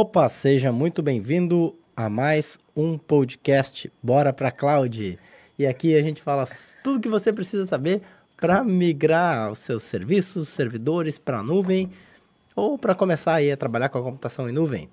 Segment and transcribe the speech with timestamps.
[0.00, 5.18] Opa, seja muito bem-vindo a mais um podcast Bora pra Cloud.
[5.58, 6.44] E aqui a gente fala
[6.84, 8.02] tudo que você precisa saber
[8.36, 11.90] para migrar os seus serviços, servidores para a nuvem
[12.54, 14.88] ou para começar aí a trabalhar com a computação em nuvem.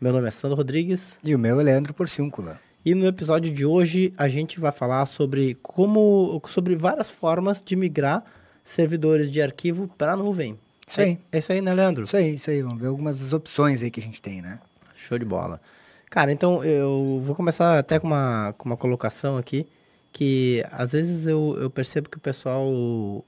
[0.00, 1.18] Meu nome é Sandro Rodrigues.
[1.24, 2.60] E o meu é Leandro Porciúncula.
[2.84, 7.74] E no episódio de hoje a gente vai falar sobre como, sobre várias formas de
[7.74, 8.22] migrar
[8.62, 10.56] servidores de arquivo para a nuvem.
[10.94, 11.18] Isso aí.
[11.32, 12.04] É, isso aí, né, Leandro?
[12.04, 12.62] Isso aí, isso aí.
[12.62, 14.60] Vamos ver algumas opções aí que a gente tem, né?
[14.94, 15.60] Show de bola.
[16.08, 19.66] Cara, então eu vou começar até com uma, com uma colocação aqui,
[20.12, 23.24] que às vezes eu, eu percebo que o pessoal,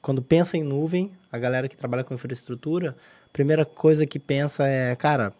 [0.00, 4.66] quando pensa em nuvem, a galera que trabalha com infraestrutura, a primeira coisa que pensa
[4.66, 5.34] é, cara,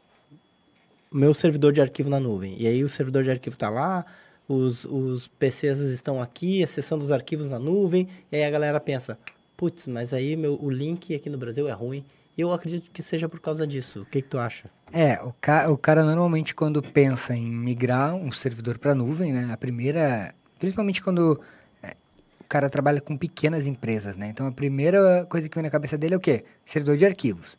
[1.10, 2.54] meu servidor de arquivo na nuvem.
[2.58, 4.04] E aí o servidor de arquivo está lá,
[4.46, 9.18] os, os PCs estão aqui, acessando os arquivos na nuvem, e aí a galera pensa,
[9.56, 12.04] putz, mas aí meu, o link aqui no Brasil é ruim.
[12.36, 14.02] Eu acredito que seja por causa disso.
[14.02, 14.68] O que, que tu acha?
[14.92, 19.48] É, o, ca o cara normalmente quando pensa em migrar um servidor para nuvem, né?
[19.50, 21.40] A primeira, principalmente quando
[21.82, 21.96] é,
[22.38, 24.28] o cara trabalha com pequenas empresas, né?
[24.28, 26.44] Então a primeira coisa que vem na cabeça dele é o quê?
[26.66, 27.56] Servidor de arquivos.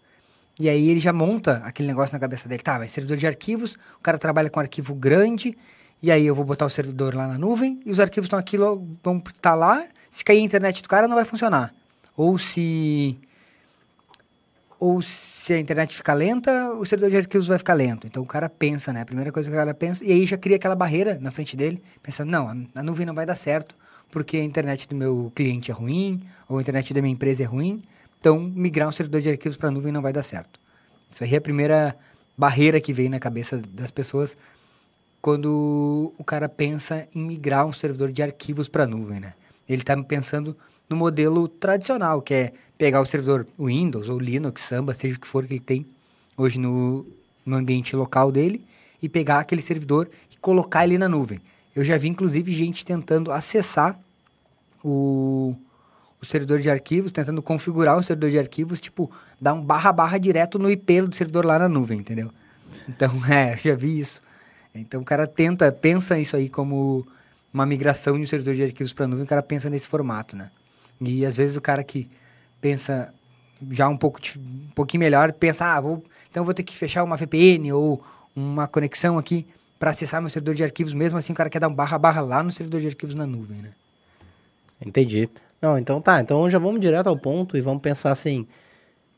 [0.59, 2.61] E aí ele já monta aquele negócio na cabeça dele.
[2.61, 5.57] Tá, vai servidor de arquivos, o cara trabalha com arquivo grande,
[6.01, 8.57] e aí eu vou botar o servidor lá na nuvem, e os arquivos estão aqui,
[8.57, 11.73] vão estar tá lá, se cair a internet do cara não vai funcionar.
[12.17, 13.17] Ou se
[14.79, 18.05] ou se a internet ficar lenta, o servidor de arquivos vai ficar lento.
[18.05, 19.01] Então o cara pensa, né?
[19.01, 21.55] A primeira coisa que o cara pensa, e aí já cria aquela barreira na frente
[21.55, 23.75] dele, pensando, não, a nuvem não vai dar certo,
[24.11, 27.45] porque a internet do meu cliente é ruim, ou a internet da minha empresa é
[27.45, 27.81] ruim,
[28.19, 30.59] então, migrar um servidor de arquivos para a nuvem não vai dar certo.
[31.09, 31.95] Isso aí é a primeira
[32.37, 34.37] barreira que vem na cabeça das pessoas
[35.21, 39.33] quando o cara pensa em migrar um servidor de arquivos para a nuvem, né?
[39.67, 40.55] Ele está pensando
[40.89, 45.27] no modelo tradicional, que é pegar o servidor Windows ou Linux, Samba, seja o que
[45.27, 45.85] for que ele tem
[46.35, 47.05] hoje no,
[47.45, 48.63] no ambiente local dele,
[49.01, 51.39] e pegar aquele servidor e colocar ele na nuvem.
[51.75, 53.99] Eu já vi, inclusive, gente tentando acessar
[54.83, 55.55] o,
[56.21, 60.17] o servidor de arquivos, tentando configurar o servidor de arquivos, tipo, dar um barra barra
[60.17, 62.31] direto no IP do servidor lá na nuvem, entendeu?
[62.89, 64.21] Então, é, já vi isso.
[64.73, 67.05] Então o cara tenta, pensa isso aí como
[67.53, 70.51] uma migração de um servidor de arquivos para nuvem, o cara pensa nesse formato, né?
[70.99, 72.09] E às vezes o cara que
[72.59, 73.13] pensa
[73.71, 77.17] já um pouco um pouquinho melhor, pensa, ah, vou, então vou ter que fechar uma
[77.17, 78.03] VPN ou
[78.35, 79.45] uma conexão aqui
[79.79, 82.21] para acessar meu servidor de arquivos, mesmo assim o cara quer dar um barra barra
[82.21, 83.71] lá no servidor de arquivos na nuvem, né?
[84.83, 85.29] Entendi.
[85.61, 86.21] Não, então tá.
[86.21, 88.47] Então já vamos direto ao ponto e vamos pensar assim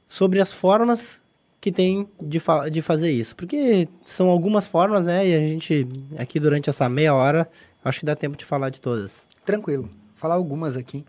[0.07, 1.19] sobre as formas
[1.61, 3.35] que tem de, fa de fazer isso.
[3.35, 5.27] Porque são algumas formas, né?
[5.27, 7.49] E a gente, aqui durante essa meia hora,
[7.83, 9.25] acho que dá tempo de falar de todas.
[9.45, 9.89] Tranquilo.
[10.15, 11.05] Falar algumas aqui.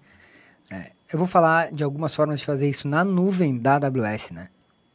[1.12, 4.48] Eu vou falar de algumas formas de fazer isso na nuvem da AWS, né?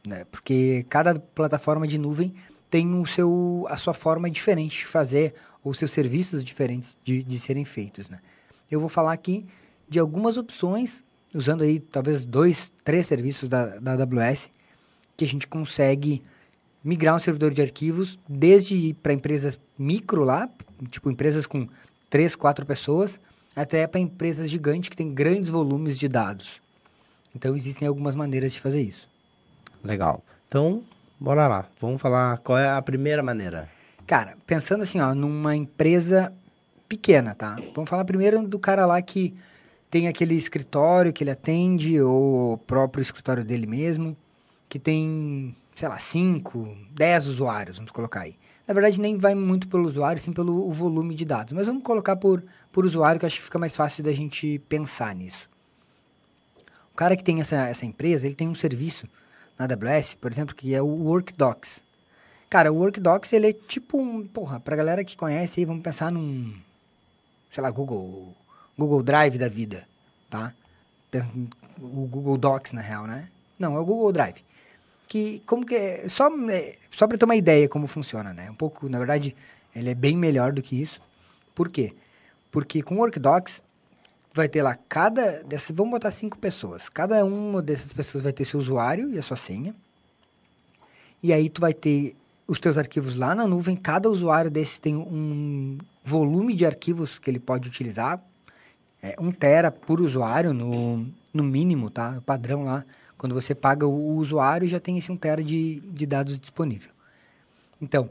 [0.06, 0.24] né?
[0.30, 2.34] Porque cada plataforma de nuvem
[2.70, 7.38] tem o seu, a sua forma diferente de fazer, ou seus serviços diferentes de, de
[7.38, 8.20] serem feitos, né?
[8.70, 9.46] Eu vou falar aqui
[9.86, 14.50] de algumas opções, usando aí talvez dois, três serviços da, da AWS,
[15.16, 16.22] que a gente consegue
[16.82, 20.48] migrar um servidor de arquivos desde para empresas micro lá,
[20.90, 21.68] tipo empresas com
[22.08, 23.20] três, quatro pessoas,
[23.56, 26.60] até para empresas gigantes que têm grandes volumes de dados.
[27.34, 29.08] Então existem algumas maneiras de fazer isso.
[29.82, 30.22] Legal.
[30.46, 30.84] Então,
[31.18, 31.66] bora lá.
[31.80, 33.68] Vamos falar qual é a primeira maneira.
[34.06, 36.32] Cara, pensando assim, ó, numa empresa
[36.88, 37.56] pequena, tá?
[37.74, 39.34] Vamos falar primeiro do cara lá que
[39.90, 44.16] tem aquele escritório que ele atende, ou o próprio escritório dele mesmo,
[44.68, 48.36] que tem, sei lá, 5, 10 usuários, vamos colocar aí.
[48.66, 51.52] Na verdade, nem vai muito pelo usuário, sim pelo volume de dados.
[51.52, 55.14] Mas vamos colocar por, por usuário, que acho que fica mais fácil da gente pensar
[55.14, 55.48] nisso.
[56.92, 59.06] O cara que tem essa, essa empresa, ele tem um serviço
[59.58, 61.80] na AWS, por exemplo, que é o WorkDocs.
[62.50, 64.26] Cara, o WorkDocs, ele é tipo um...
[64.26, 66.54] Porra, pra galera que conhece aí, vamos pensar num...
[67.52, 68.34] Sei lá, Google
[68.78, 69.86] Google Drive da vida,
[70.28, 70.52] tá?
[71.80, 73.30] O Google Docs, na real, né?
[73.58, 74.44] Não, é o Google Drive.
[75.08, 76.28] Que, como que é, só,
[76.90, 78.50] só para ter uma ideia como funciona, né?
[78.50, 79.36] Um pouco, na verdade,
[79.74, 81.00] ele é bem melhor do que isso.
[81.54, 81.94] Por quê?
[82.50, 83.62] Porque com o WorkDocs,
[84.34, 86.88] vai ter lá cada dessas, vamos botar cinco pessoas.
[86.88, 89.74] Cada uma dessas pessoas vai ter seu usuário e a sua senha.
[91.22, 92.14] E aí tu vai ter
[92.46, 93.74] os teus arquivos lá na nuvem.
[93.74, 98.22] Cada usuário desse tem um volume de arquivos que ele pode utilizar
[99.02, 102.16] é, 1 tera por usuário no, no mínimo, tá?
[102.18, 102.84] O padrão lá,
[103.18, 106.90] quando você paga o, usuário, já tem esse 1 tera de, de dados disponível.
[107.80, 108.10] Então,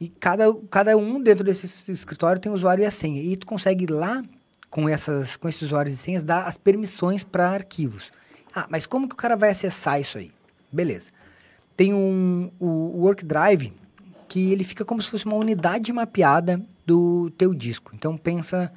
[0.00, 3.22] e cada, cada um dentro desse escritório tem o usuário e a senha.
[3.22, 4.22] E tu consegue lá,
[4.68, 8.12] com, essas, com esses usuários e senhas, dar as permissões para arquivos.
[8.54, 10.30] Ah, mas como que o cara vai acessar isso aí?
[10.70, 11.10] Beleza.
[11.76, 13.72] tem um, o WorkDrive,
[14.28, 17.92] que ele fica como se fosse uma unidade mapeada do teu disco.
[17.94, 18.70] Então pensa,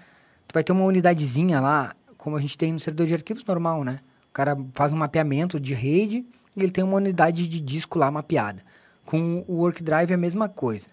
[0.47, 3.83] tu vai ter uma unidadezinha lá, como a gente tem no servidor de arquivos normal,
[3.83, 3.99] né?
[4.39, 6.25] Cara faz um mapeamento de rede
[6.55, 8.61] e ele tem uma unidade de disco lá mapeada.
[9.05, 10.85] Com o WorkDrive é a mesma coisa.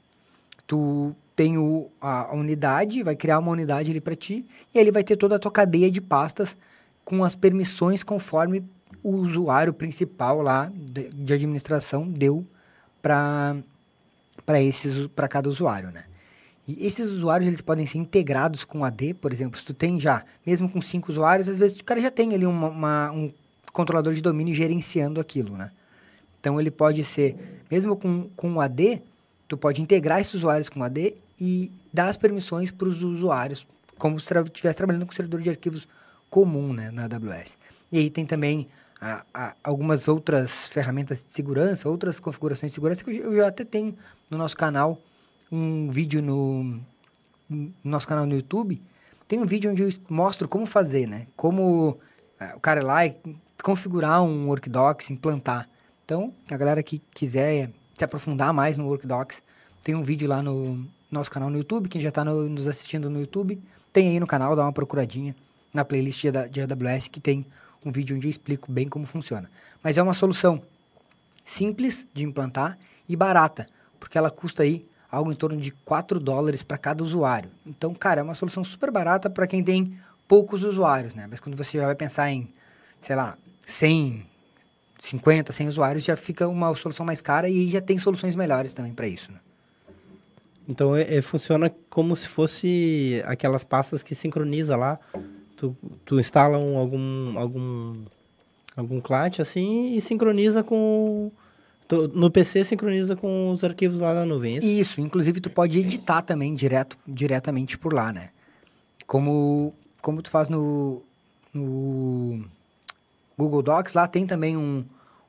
[0.66, 4.44] Tu tem o, a, a unidade, vai criar uma unidade ali para ti,
[4.74, 6.56] e ele vai ter toda a tua cadeia de pastas
[7.04, 8.64] com as permissões conforme
[9.00, 12.44] o usuário principal lá de, de administração deu
[13.00, 13.58] para
[14.44, 16.06] para esses para cada usuário, né?
[16.66, 20.24] E esses usuários eles podem ser integrados com AD, por exemplo, se tu tem já,
[20.44, 23.32] mesmo com cinco usuários, às vezes o cara já tem ali uma, uma, um
[23.72, 25.70] controlador de domínio gerenciando aquilo, né?
[26.40, 29.02] Então ele pode ser, mesmo com, com AD,
[29.46, 33.66] tu pode integrar esses usuários com AD e dar as permissões para os usuários,
[33.96, 35.86] como se estivesse trabalhando com servidor de arquivos
[36.28, 37.56] comum né, na AWS.
[37.92, 38.68] E aí tem também
[39.00, 43.64] a, a, algumas outras ferramentas de segurança, outras configurações de segurança que eu já até
[43.64, 43.96] tenho
[44.28, 44.98] no nosso canal,
[45.50, 46.80] um vídeo no,
[47.48, 48.82] no nosso canal no YouTube,
[49.28, 51.26] tem um vídeo onde eu mostro como fazer, né?
[51.36, 51.98] Como
[52.38, 53.16] é, o cara lá e
[53.62, 55.68] configurar um Workdocs, implantar.
[56.04, 59.42] Então, a galera que quiser se aprofundar mais no Workdocs,
[59.82, 63.08] tem um vídeo lá no nosso canal no YouTube, quem já está no, nos assistindo
[63.08, 63.60] no YouTube,
[63.92, 65.34] tem aí no canal, dá uma procuradinha
[65.72, 67.46] na playlist de AWS que tem
[67.84, 69.50] um vídeo onde eu explico bem como funciona.
[69.82, 70.62] Mas é uma solução
[71.44, 72.78] simples de implantar
[73.08, 73.66] e barata,
[73.98, 74.86] porque ela custa aí
[75.16, 77.50] algo em torno de 4 dólares para cada usuário.
[77.66, 79.98] Então, cara, é uma solução super barata para quem tem
[80.28, 81.26] poucos usuários, né?
[81.28, 82.48] Mas quando você já vai pensar em,
[83.00, 83.36] sei lá,
[83.66, 84.24] 100,
[85.00, 88.92] 50, 100 usuários, já fica uma solução mais cara e já tem soluções melhores também
[88.92, 89.38] para isso, né?
[90.68, 94.98] Então, é, é, funciona como se fosse aquelas pastas que sincroniza lá
[95.56, 95.74] Tu,
[96.04, 97.94] tu instala um, algum, algum,
[98.76, 101.32] algum client assim e sincroniza com...
[102.14, 104.66] No PC sincroniza com os arquivos lá da nuvem, é isso?
[104.66, 108.30] Isso, inclusive tu pode editar também direto, diretamente por lá, né?
[109.06, 109.72] Como,
[110.02, 111.02] como tu faz no,
[111.54, 112.44] no
[113.38, 114.84] Google Docs, lá tem também um,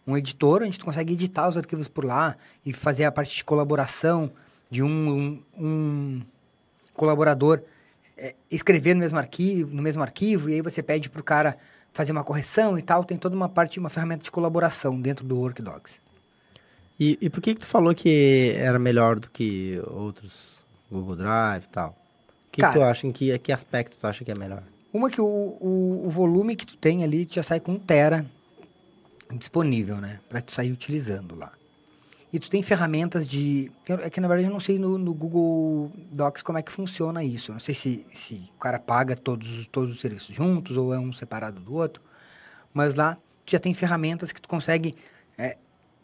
[0.05, 3.43] um editor, onde tu consegue editar os arquivos por lá e fazer a parte de
[3.43, 4.31] colaboração
[4.69, 6.21] de um, um, um
[6.93, 7.61] colaborador
[8.17, 11.55] é, escrever no mesmo arquivo, no mesmo arquivo, e aí você pede para o cara
[11.93, 13.03] fazer uma correção e tal.
[13.03, 16.06] Tem toda uma parte, uma ferramenta de colaboração dentro do WorkDocs.
[16.99, 20.57] E, e por que, que tu falou que era melhor do que outros
[20.91, 21.89] Google Drive e tal?
[21.89, 24.63] O que, cara, que tu acha, em que, que aspecto tu acha que é melhor?
[24.91, 28.25] Uma que o, o, o volume que tu tem ali já sai com um tera
[29.31, 30.19] disponível, né?
[30.29, 31.51] Para tu sair utilizando lá.
[32.31, 33.71] E tu tem ferramentas de.
[33.87, 37.23] É que na verdade eu não sei no, no, Google Docs como é que funciona
[37.23, 37.53] isso.
[37.53, 41.13] não sei se, se o cara paga todos, todos os serviços juntos ou é um
[41.13, 42.01] separado do outro.
[42.73, 43.15] Mas lá
[43.45, 44.95] tu já tem ferramentas que tu consegue
[45.37, 45.57] é,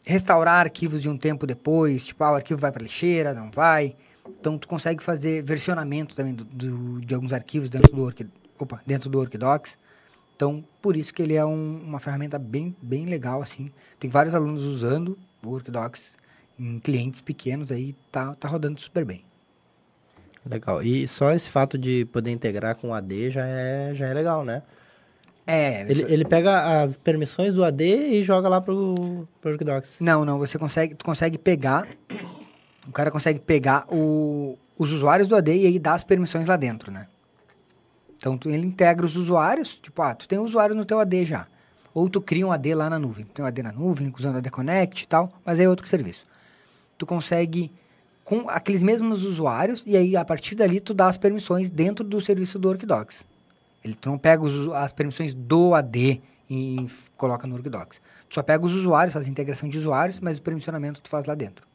[0.06, 2.06] restaurar arquivos de um tempo depois.
[2.06, 3.96] Tipo, ah, o arquivo vai para lixeira, não vai.
[4.40, 8.28] Então tu consegue fazer versionamento também do, do, de alguns arquivos dentro do, Work,
[8.60, 9.78] opa, dentro do Workdocs.
[10.36, 13.72] Então, por isso que ele é um, uma ferramenta bem, bem legal, assim.
[14.00, 16.14] Tem vários alunos usando Workdocs
[16.60, 19.24] em clientes pequenos aí tá, tá rodando super bem.
[20.46, 20.84] Legal.
[20.84, 24.44] E só esse fato de poder integrar com o AD já é, já é legal,
[24.44, 24.62] né?
[25.46, 25.82] É.
[25.82, 29.98] Ele, ele pega as permissões do AD e joga lá pro, pro Workdocs.
[30.00, 30.40] Não, não.
[30.40, 31.88] Você consegue, tu consegue pegar.
[32.88, 36.56] O cara consegue pegar o, os usuários do AD e aí dar as permissões lá
[36.56, 37.08] dentro, né?
[38.18, 39.80] Então tu, ele integra os usuários.
[39.80, 41.48] Tipo, ah, tu tem um usuário no teu AD já.
[41.94, 43.26] Ou tu cria um AD lá na nuvem.
[43.26, 46.26] Tem um AD na nuvem, usando AD Connect e tal, mas aí é outro serviço.
[46.98, 47.72] Tu consegue
[48.24, 52.22] com aqueles mesmos usuários e aí a partir dali tu dá as permissões dentro do
[52.22, 53.24] serviço do Workdocs.
[53.84, 56.88] Ele tu não pega os, as permissões do AD e
[57.18, 58.00] coloca no Workdocs.
[58.30, 61.26] Tu só pega os usuários, faz a integração de usuários, mas o permissionamento tu faz
[61.26, 61.66] lá dentro.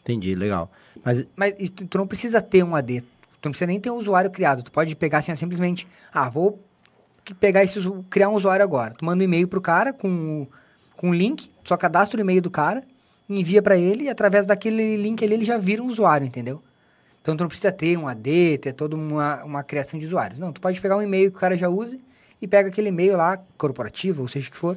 [0.00, 0.70] Entendi, legal.
[1.04, 3.02] Mas, mas tu, tu não precisa ter um AD,
[3.40, 4.62] tu não precisa nem ter um usuário criado.
[4.62, 6.60] Tu pode pegar assim, simplesmente, ah, vou
[7.38, 7.78] pegar esse,
[8.10, 8.94] criar um usuário agora.
[8.94, 10.46] Tu manda um e-mail pro cara com,
[10.96, 12.82] com um link, só cadastra o e-mail do cara,
[13.28, 16.62] envia para ele e através daquele link ali ele já vira um usuário, entendeu?
[17.22, 20.40] Então tu não precisa ter um AD, ter toda uma, uma criação de usuários.
[20.40, 22.00] Não, tu pode pegar um e-mail que o cara já use
[22.40, 24.76] e pega aquele e-mail lá, corporativo, ou seja o que for,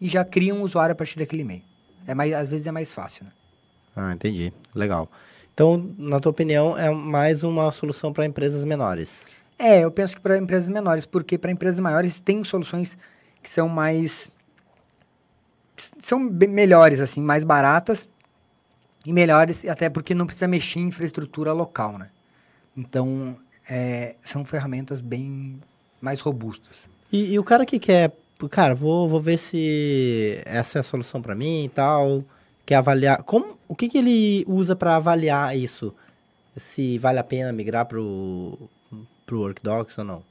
[0.00, 1.62] e já cria um usuário a partir daquele e-mail.
[2.06, 3.32] É mais, às vezes é mais fácil, né?
[3.96, 4.52] Ah, entendi.
[4.72, 5.10] Legal.
[5.52, 9.26] Então, na tua opinião, é mais uma solução para empresas menores?
[9.58, 12.96] É, eu penso que para empresas menores, porque para empresas maiores tem soluções
[13.42, 14.30] que são mais
[16.00, 18.08] são melhores assim, mais baratas
[19.04, 22.10] e melhores, até porque não precisa mexer em infraestrutura local, né?
[22.76, 23.36] Então,
[23.68, 25.60] é, são ferramentas bem
[26.00, 26.76] mais robustas.
[27.12, 28.12] E, e, o cara que quer
[28.48, 32.24] cara, vou, vou ver se essa é a solução para mim e tal.
[32.64, 33.22] Quer avaliar.
[33.24, 35.94] Como, o que, que ele usa para avaliar isso?
[36.56, 38.58] Se vale a pena migrar pro,
[39.26, 40.22] pro WorkDocs ou não?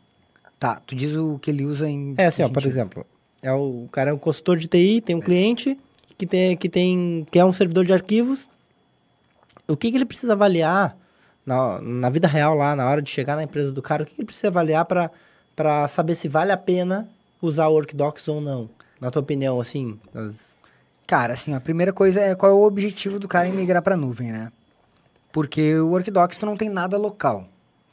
[0.60, 2.16] Tá, tu diz o que ele usa em.
[2.18, 3.06] É assim, ó, por exemplo,
[3.42, 5.78] é o, o cara é um consultor de TI, tem um cliente
[6.18, 8.50] que tem, que tem que é um servidor de arquivos.
[9.70, 10.98] O que, que ele precisa avaliar
[11.46, 14.16] na, na vida real lá, na hora de chegar na empresa do cara, o que,
[14.16, 17.08] que ele precisa avaliar para saber se vale a pena
[17.42, 18.70] usar o WorkDocs ou não?
[19.00, 20.50] Na tua opinião, assim, as...
[21.08, 23.98] Cara, assim, a primeira coisa é qual é o objetivo do cara em migrar para
[23.98, 24.52] nuvem, né?
[25.32, 27.48] Porque o WorkDocs tu não tem nada local.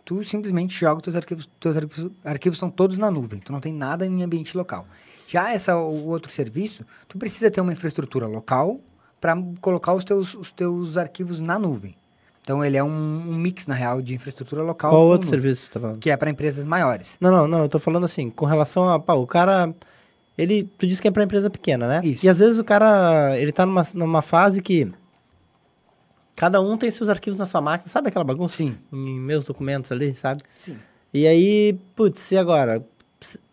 [0.04, 3.40] Tu simplesmente joga teus arquivos, teus arquivos, arquivos estão todos na nuvem.
[3.40, 4.86] Tu não tem nada em ambiente local.
[5.28, 8.80] Já essa o outro serviço, tu precisa ter uma infraestrutura local
[9.20, 11.96] para colocar os teus, os teus arquivos na nuvem.
[12.42, 14.92] Então ele é um, um mix, na real, de infraestrutura local.
[14.92, 15.98] Qual outro nuvem, serviço você tá falando?
[15.98, 17.16] Que é para empresas maiores.
[17.20, 19.74] Não, não, não, eu tô falando assim, com relação a, pá, o cara,
[20.38, 22.00] ele, tu disse que é para empresa pequena, né?
[22.04, 22.24] Isso.
[22.24, 24.92] E às vezes o cara, ele tá numa, numa fase que
[26.36, 28.56] cada um tem seus arquivos na sua máquina, sabe aquela bagunça?
[28.58, 28.78] Sim.
[28.92, 30.42] Em meus documentos ali, sabe?
[30.52, 30.76] Sim.
[31.12, 32.86] E aí, putz, e agora?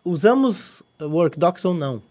[0.04, 2.02] Usamos Workdocs ou não?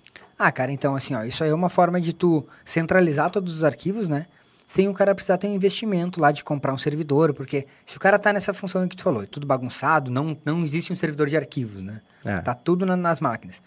[0.45, 3.63] Ah, cara, então assim, ó, isso aí é uma forma de tu centralizar todos os
[3.63, 4.25] arquivos, né?
[4.65, 7.99] Sem o cara precisar ter um investimento lá de comprar um servidor, porque se o
[7.99, 11.29] cara tá nessa função que tu falou, é tudo bagunçado, não, não existe um servidor
[11.29, 12.01] de arquivos, né?
[12.25, 12.39] É.
[12.41, 13.61] Tá tudo na, nas máquinas.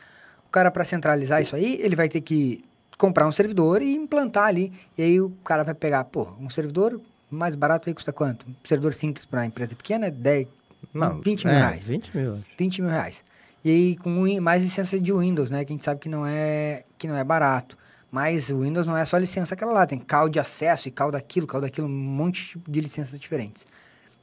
[0.46, 2.62] O cara, para centralizar isso aí, ele vai ter que
[2.98, 4.70] comprar um servidor e implantar ali.
[4.98, 8.46] E aí o cara vai pegar, pô, um servidor mais barato aí custa quanto?
[8.46, 10.46] Um servidor simples para empresa pequena é 10,
[10.92, 11.84] Não, 20 mil é, reais.
[11.86, 12.34] 20 mil.
[12.34, 12.44] acho.
[12.58, 13.24] 20 mil reais.
[13.68, 15.64] E com mais licença de Windows, né?
[15.64, 17.76] Que a gente sabe que não é, que não é barato.
[18.12, 21.10] Mas o Windows não é só licença aquela lá, tem call de acesso e call
[21.10, 23.66] daquilo, call daquilo, um monte de licenças diferentes.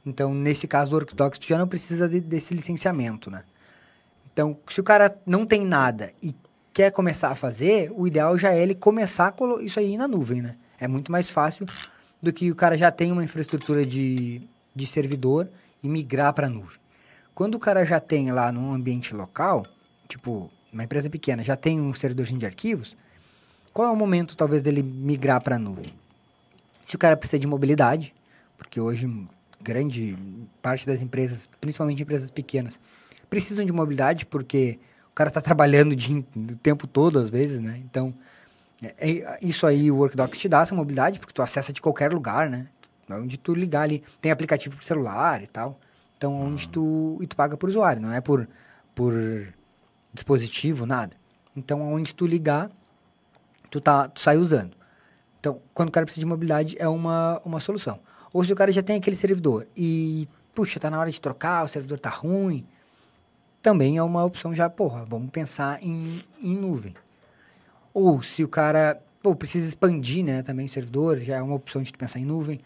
[0.06, 3.44] Então, nesse caso do Workdocs, tu já não precisa de- desse licenciamento, né?
[4.32, 6.34] Então, se o cara não tem nada e
[6.72, 10.40] quer começar a fazer, o ideal já é ele começar a isso aí na nuvem,
[10.40, 10.56] né?
[10.80, 11.66] É muito mais fácil
[12.22, 15.50] do que o cara já tem uma infraestrutura de, de servidor
[15.82, 16.78] e migrar para a nuvem.
[17.34, 19.66] Quando o cara já tem lá num ambiente local,
[20.08, 22.96] tipo, uma empresa pequena, já tem um servidorzinho de arquivos,
[23.72, 25.92] qual é o momento, talvez, dele migrar para a nuvem?
[26.84, 28.14] Se o cara precisa de mobilidade,
[28.56, 29.08] porque hoje
[29.60, 30.16] grande
[30.62, 32.78] parte das empresas, principalmente empresas pequenas,
[33.28, 34.78] precisam de mobilidade porque
[35.10, 37.80] o cara está trabalhando o, o tempo todo, às vezes, né?
[37.84, 38.14] Então,
[38.82, 42.12] é- é- isso aí o Workdocs te dá essa mobilidade, porque tu acessa de qualquer
[42.12, 42.68] lugar, né?
[43.10, 45.78] Onde tu ligar ali, tem aplicativo pro celular e tal.
[46.16, 48.48] Então, onde tu, e tu paga por usuário, não é por,
[48.94, 49.12] por
[50.12, 51.16] dispositivo, nada.
[51.56, 52.70] Então, onde tu ligar,
[53.70, 54.76] tu, tá, tu sai usando.
[55.40, 58.00] Então, quando o cara precisa de mobilidade, é uma, uma solução.
[58.32, 61.64] Ou se o cara já tem aquele servidor e, puxa, tá na hora de trocar,
[61.64, 62.66] o servidor tá ruim,
[63.62, 66.94] também é uma opção já, porra, vamos pensar em, em nuvem.
[67.92, 71.82] Ou se o cara, pô, precisa expandir, né, também o servidor, já é uma opção
[71.82, 72.60] de tu pensar em nuvem.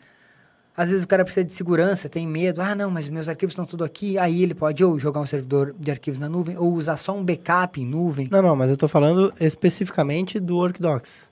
[0.78, 3.66] Às vezes o cara precisa de segurança, tem medo, ah, não, mas meus arquivos estão
[3.66, 6.96] tudo aqui, aí ele pode ou jogar um servidor de arquivos na nuvem, ou usar
[6.96, 8.28] só um backup em nuvem.
[8.30, 11.28] Não, não, mas eu tô falando especificamente do Workdocs,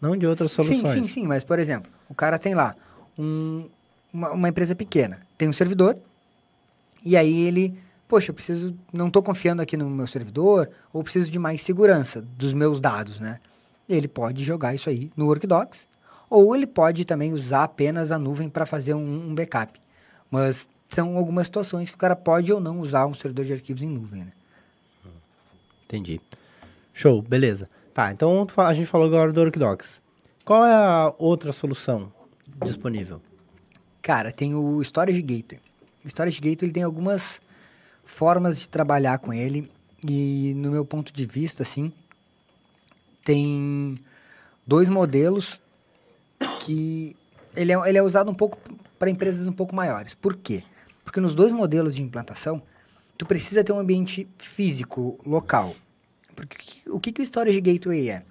[0.00, 0.94] não de outras soluções.
[0.94, 2.74] Sim, sim, sim, mas por exemplo, o cara tem lá
[3.18, 3.68] um-
[4.10, 5.98] uma, uma empresa pequena, tem um servidor,
[7.04, 11.30] e aí ele, poxa, eu preciso, não estou confiando aqui no meu servidor, ou preciso
[11.30, 13.40] de mais segurança dos meus dados, né?
[13.86, 15.80] Ele pode jogar isso aí no Workdocs,
[16.28, 19.80] ou ele pode também usar apenas a nuvem para fazer um, um backup.
[20.30, 23.82] Mas são algumas situações que o cara pode ou não usar um servidor de arquivos
[23.82, 24.32] em nuvem, né?
[25.84, 26.20] Entendi.
[26.92, 27.68] Show, beleza.
[27.94, 30.02] Tá, então a gente falou agora do Workdocs.
[30.44, 32.12] Qual é a outra solução
[32.64, 33.20] disponível?
[34.02, 35.60] Cara, tem o Storage Gateway.
[36.04, 37.40] O Storage Gateway ele tem algumas
[38.04, 39.70] formas de trabalhar com ele
[40.06, 41.92] e no meu ponto de vista, assim,
[43.24, 43.98] tem
[44.66, 45.60] dois modelos
[46.60, 47.16] que
[47.54, 48.58] ele é, ele é usado um pouco
[48.98, 50.14] para empresas um pouco maiores.
[50.14, 50.62] Por quê?
[51.04, 52.62] Porque nos dois modelos de implantação,
[53.16, 55.74] tu precisa ter um ambiente físico local.
[56.34, 58.22] Porque o que, que o Storage Gateway é?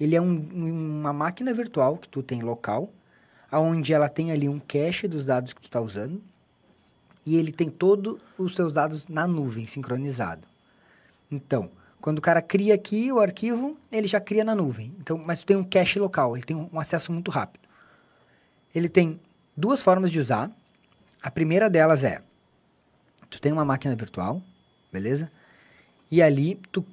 [0.00, 2.92] Ele é um- uma máquina virtual que tu tem local,
[3.50, 6.22] onde ela tem ali um cache dos dados que tu está usando,
[7.26, 10.46] e ele tem todos os seus dados na nuvem, sincronizado.
[11.30, 11.70] Então,
[12.00, 14.94] quando o cara cria aqui o arquivo, ele já cria na nuvem.
[15.00, 17.68] Então, mas tem um cache local, ele tem um acesso muito rápido.
[18.74, 19.20] Ele tem
[19.56, 20.50] duas formas de usar.
[21.22, 22.22] A primeira delas é,
[23.28, 24.40] tu tem uma máquina virtual,
[24.92, 25.30] beleza?
[26.10, 26.84] E ali, tu,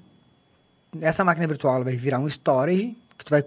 [1.00, 3.44] essa máquina virtual vai virar um storage, que tu vai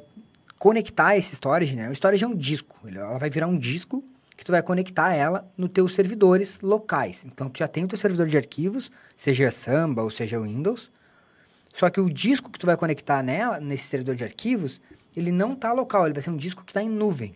[0.58, 1.88] conectar esse storage, né?
[1.88, 4.02] O storage é um disco, ela vai virar um disco
[4.36, 7.24] que tu vai conectar ela nos teus servidores locais.
[7.24, 10.88] Então, tu já tem o teu servidor de arquivos, seja Samba ou seja Windows,
[11.72, 14.80] Só que o disco que tu vai conectar nela, nesse servidor de arquivos,
[15.16, 17.34] ele não está local, ele vai ser um disco que está em nuvem.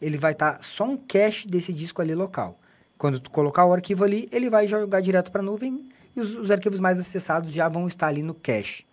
[0.00, 2.58] Ele vai estar tá só um cache desse disco ali local.
[2.98, 6.34] Quando tu colocar o arquivo ali, ele vai jogar direto para a nuvem e os,
[6.34, 8.84] os, arquivos mais acessados já vão estar ali no cache.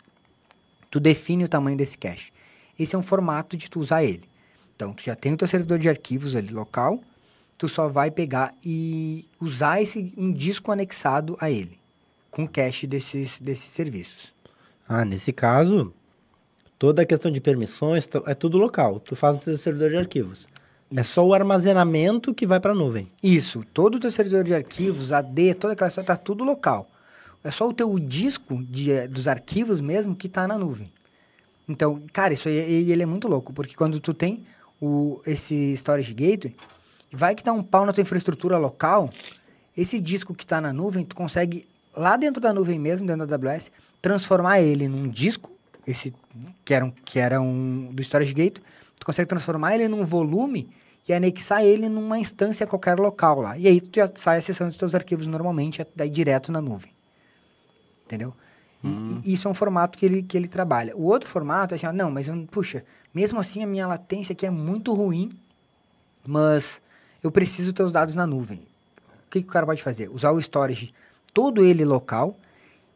[0.89, 2.31] Tu define o tamanho desse cache.
[2.77, 4.27] Esse é um formato de tu usar ele.
[4.75, 7.03] Então, tu já tem o teu servidor de arquivos ali local,
[7.57, 11.77] tu só vai pegar e usar esse um disco anexado a ele,
[12.31, 14.33] com cache desses, desses serviços.
[14.91, 15.93] Ah, nesse caso,
[16.79, 18.99] toda a questão de permissões é tudo local.
[18.99, 20.47] Tu faz no teu servidor de arquivos.
[20.95, 23.11] É só o armazenamento que vai para a nuvem.
[23.21, 23.63] Isso.
[23.71, 26.89] Todo o teu servidor de arquivos, AD, toda aquela coisa, está tudo local.
[27.43, 30.91] É só o teu disco de, eh, dos arquivos mesmo que está na nuvem.
[31.67, 34.43] Então, cara, isso aí ele é muito louco, porque quando tu tem
[34.81, 36.55] o, esse storage gateway,
[37.13, 39.11] vai que dá um pau na tua infraestrutura local,
[39.77, 43.35] esse disco que está na nuvem, tu consegue, lá dentro da nuvem mesmo, dentro da
[43.35, 45.51] AWS, transformar ele num disco,
[45.85, 46.13] esse
[46.63, 48.63] que era um, que era um do storage gateway,
[48.99, 50.69] tu consegue transformar ele num volume
[51.07, 53.57] e anexar ele numa instância qualquer local lá.
[53.57, 56.91] E aí tu já sai acessando os teus arquivos normalmente, daí direto na nuvem.
[58.05, 58.33] Entendeu?
[58.83, 59.21] Hum.
[59.25, 60.95] E, isso é um formato que ele, que ele trabalha.
[60.95, 64.33] O outro formato é assim, ó, não, mas eu, puxa, mesmo assim a minha latência
[64.33, 65.37] aqui é muito ruim,
[66.25, 66.81] mas
[67.23, 68.59] eu preciso ter os dados na nuvem.
[69.27, 70.09] O que, que o cara pode fazer?
[70.09, 70.93] Usar o storage,
[71.33, 72.37] todo ele local,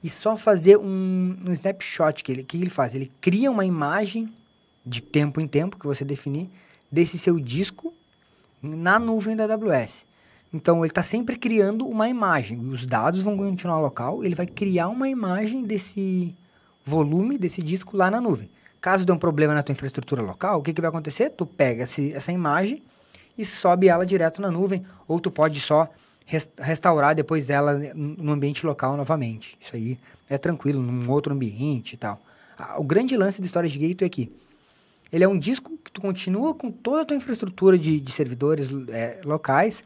[0.03, 2.93] e só fazer um, um snapshot que ele, que ele faz.
[2.93, 4.31] Ele cria uma imagem
[4.85, 6.49] de tempo em tempo, que você definir,
[6.91, 7.93] desse seu disco
[8.61, 10.03] na nuvem da AWS.
[10.53, 12.59] Então ele está sempre criando uma imagem.
[12.69, 16.35] Os dados vão continuar local, ele vai criar uma imagem desse
[16.85, 18.49] volume, desse disco lá na nuvem.
[18.81, 21.29] Caso dê um problema na tua infraestrutura local, o que, que vai acontecer?
[21.29, 22.83] Tu pega essa imagem
[23.37, 25.89] e sobe ela direto na nuvem, ou tu pode só
[26.25, 29.57] restaurar depois dela no ambiente local novamente.
[29.59, 29.99] Isso aí
[30.29, 32.21] é tranquilo, num outro ambiente e tal.
[32.77, 34.31] O grande lance da história de Gateway é que
[35.11, 38.69] ele é um disco que tu continua com toda a tua infraestrutura de, de servidores
[38.89, 39.83] é, locais,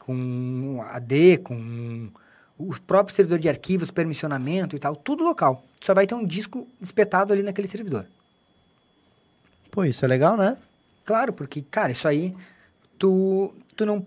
[0.00, 2.10] com AD, com
[2.58, 5.64] o próprio servidor de arquivos, permissionamento e tal, tudo local.
[5.80, 8.06] Tu só vai ter um disco espetado ali naquele servidor.
[9.70, 10.56] Pô, isso é legal, né?
[11.04, 12.34] Claro, porque, cara, isso aí
[12.98, 14.04] tu, tu não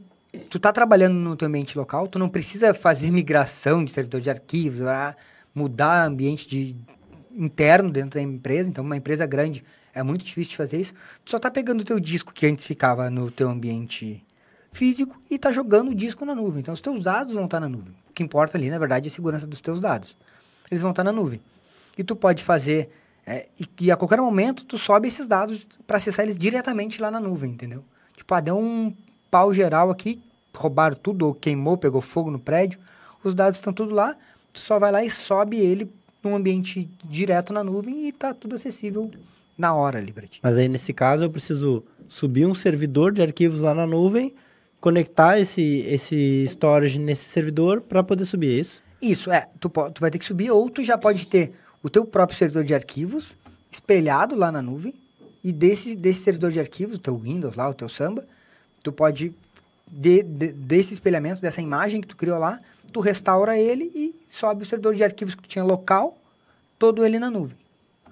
[0.49, 4.29] tu tá trabalhando no teu ambiente local, tu não precisa fazer migração de servidor de
[4.29, 4.81] arquivos,
[5.53, 6.75] mudar ambiente de,
[7.35, 8.69] interno dentro da empresa.
[8.69, 9.63] Então, uma empresa grande
[9.93, 10.93] é muito difícil de fazer isso.
[11.23, 14.25] Tu só tá pegando o teu disco que antes ficava no teu ambiente
[14.71, 16.59] físico e tá jogando o disco na nuvem.
[16.61, 17.95] Então, os teus dados vão estar tá na nuvem.
[18.09, 20.15] O que importa ali, na verdade, é a segurança dos teus dados.
[20.69, 21.41] Eles vão estar tá na nuvem.
[21.97, 22.89] E tu pode fazer
[23.25, 27.11] é, e, e, a qualquer momento tu sobe esses dados para acessar eles diretamente lá
[27.11, 27.83] na nuvem, entendeu?
[28.15, 28.95] Tipo, ah, deu um
[29.29, 30.21] pau geral aqui,
[30.55, 32.79] roubaram tudo, ou queimou, pegou fogo no prédio,
[33.23, 34.15] os dados estão tudo lá,
[34.53, 35.91] tu só vai lá e sobe ele
[36.23, 39.09] num ambiente direto na nuvem e tá tudo acessível
[39.57, 40.39] na hora ali para ti.
[40.41, 44.33] Mas aí nesse caso eu preciso subir um servidor de arquivos lá na nuvem,
[44.79, 48.83] conectar esse, esse storage nesse servidor para poder subir é isso?
[49.01, 49.47] Isso, é.
[49.59, 52.63] Tu, tu vai ter que subir ou tu já pode ter o teu próprio servidor
[52.63, 53.35] de arquivos
[53.71, 54.93] espelhado lá na nuvem
[55.43, 58.25] e desse, desse servidor de arquivos, o teu Windows lá, o teu Samba,
[58.83, 59.33] tu pode,
[59.87, 62.59] de, de, desse espelhamento, dessa imagem que tu criou lá,
[62.91, 66.17] tu restaura ele e sobe o servidor de arquivos que tu tinha local,
[66.77, 67.57] todo ele na nuvem.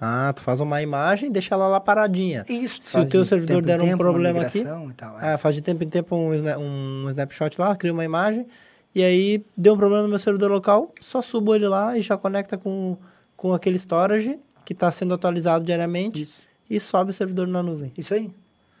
[0.00, 2.44] Ah, tu faz uma imagem e deixa ela lá paradinha.
[2.48, 2.80] Isso.
[2.80, 4.64] Se o teu servidor der um problema aqui,
[4.96, 5.34] tal, é.
[5.34, 8.46] é, faz de tempo em tempo um, um snapshot lá, cria uma imagem,
[8.94, 12.16] e aí deu um problema no meu servidor local, só subo ele lá e já
[12.16, 12.96] conecta com,
[13.36, 16.22] com aquele storage que está sendo atualizado diariamente.
[16.22, 17.92] Isso e sobe o servidor na nuvem.
[17.96, 18.30] Isso aí.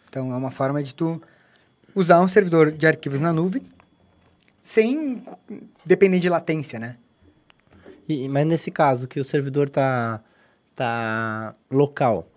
[0.08, 1.20] Então é uma forma de tu
[1.98, 3.62] usar um servidor de arquivos na nuvem
[4.60, 5.24] sem
[5.84, 6.96] depender de latência, né?
[8.08, 10.22] E, mas nesse caso, que o servidor tá,
[10.76, 12.28] tá local,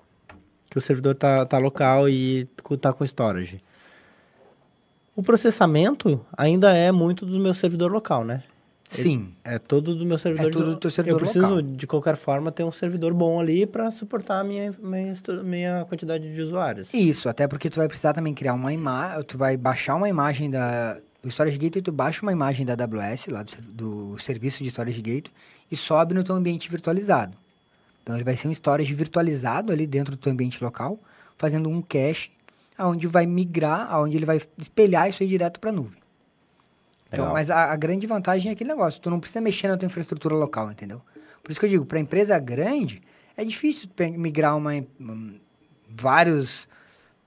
[0.70, 2.46] que o servidor tá, tá local e
[2.80, 3.64] tá com storage,
[5.16, 8.44] o processamento ainda é muito do meu servidor local, né?
[8.92, 9.34] Sim.
[9.44, 10.50] É todo do meu servidor.
[10.50, 11.62] É tudo do teu servidor Eu preciso, local.
[11.62, 16.34] de qualquer forma, ter um servidor bom ali para suportar a minha, minha, minha quantidade
[16.34, 16.94] de usuários.
[16.94, 20.50] Isso, até porque tu vai precisar também criar uma imagem, tu vai baixar uma imagem
[20.50, 20.98] da...
[21.24, 25.02] O Storage Gateway, tu baixa uma imagem da AWS, lá do, do serviço de Storage
[25.02, 25.32] Gateway,
[25.72, 27.38] e sobe no teu ambiente virtualizado.
[28.04, 31.00] Então, ele vai ser um storage virtualizado ali dentro do teu ambiente local,
[31.38, 32.32] fazendo um cache,
[32.78, 36.01] aonde vai migrar, aonde ele vai espelhar isso aí direto para a nuvem.
[37.12, 39.86] Então, mas a, a, grande vantagem é aquele negócio, tu não precisa mexer na tua
[39.86, 41.02] infraestrutura local, entendeu?
[41.44, 43.02] Por isso que eu digo, para empresa grande,
[43.36, 45.40] é difícil migrar uma, um,
[45.90, 46.68] vários,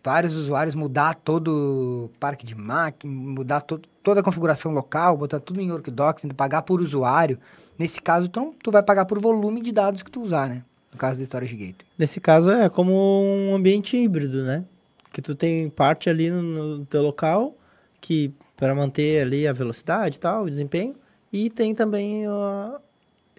[0.02, 5.40] vários usuários, mudar todo o parque de máquina, mudar to, toda a configuração local, botar
[5.40, 7.38] tudo em Orkdocs, pagar por usuário.
[7.78, 10.64] Nesse caso, tu, tu vai pagar por volume de dados que tu usar, né?
[10.94, 11.86] no caso do Storage Gateway.
[11.98, 14.64] Nesse caso é como um ambiente híbrido, né?
[15.12, 17.54] Que tu tem parte ali no, no teu local
[18.00, 18.32] que
[18.64, 20.94] para manter ali a velocidade e tal, o desempenho,
[21.30, 22.24] e tem também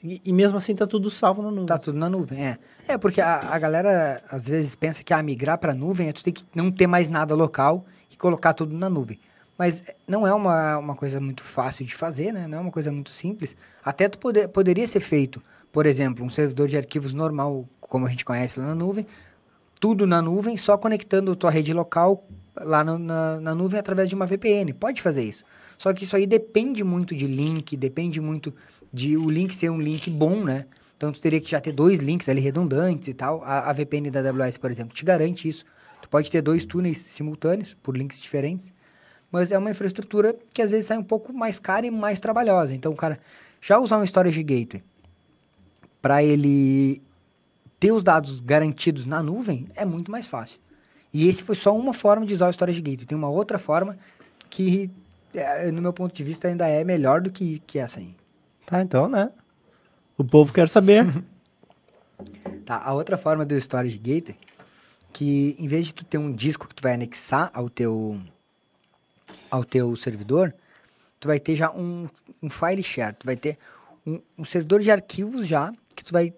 [0.03, 1.65] e, mesmo assim tá tudo salvo na nuvem.
[1.65, 2.57] Tá tudo na nuvem, é.
[2.88, 6.13] É, porque a, a galera às vezes pensa que a ah, migrar para nuvem é
[6.13, 9.19] tu tem que não ter mais nada local e colocar tudo na nuvem.
[9.57, 12.45] Mas não é uma, uma coisa muito fácil de fazer, né?
[12.45, 13.57] Não é uma coisa muito simples.
[13.83, 18.09] Até tu poder, poderia ser feito, por exemplo, um servidor de arquivos normal, como a
[18.11, 19.07] gente conhece lá na nuvem,
[19.79, 22.23] tudo na nuvem, só conectando tua rede local
[22.58, 24.74] lá no, na, na nuvem através de uma VPN.
[24.74, 25.44] Pode fazer isso.
[25.78, 28.54] Só que isso aí depende muito de link, depende muito
[28.94, 30.65] de o link ser um link bom, né?
[30.96, 33.44] Então tu teria que já ter dois links ali redundantes e tal.
[33.44, 35.65] A, a VPN da AWS, por exemplo, te garante isso.
[36.02, 38.74] Tu pode ter dois túneis simultâneos por links diferentes
[39.36, 42.74] mas é uma infraestrutura que às vezes sai um pouco mais cara e mais trabalhosa.
[42.74, 43.20] Então, o cara
[43.60, 44.82] já usar um storage gateway
[46.02, 47.02] para ele
[47.78, 50.58] ter os dados garantidos na nuvem é muito mais fácil.
[51.15, 53.06] E esse foi só uma forma de usar o storage gateway.
[53.06, 53.97] Tem uma outra forma
[54.49, 54.91] que,
[55.34, 58.13] é, no meu ponto de vista, ainda é melhor do que, que essa aí.
[58.65, 59.32] Tá, então, né?
[60.17, 61.06] O povo quer saber.
[62.65, 64.38] tá, a outra forma do storage gateway
[65.13, 68.19] que em vez de tu ter um disco que tu vai anexar ao teu
[69.49, 70.54] ao teu servidor,
[71.21, 72.10] tu vai ter já um,
[72.43, 73.58] um file share, tu vai ter
[74.06, 76.34] um, um servidor de arquivos já, que tu vai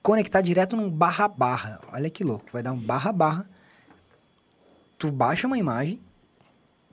[0.00, 1.80] conectar direto num barra barra.
[1.92, 3.50] Olha que louco, vai dar um barra barra.
[5.02, 6.00] Tu baixa uma imagem,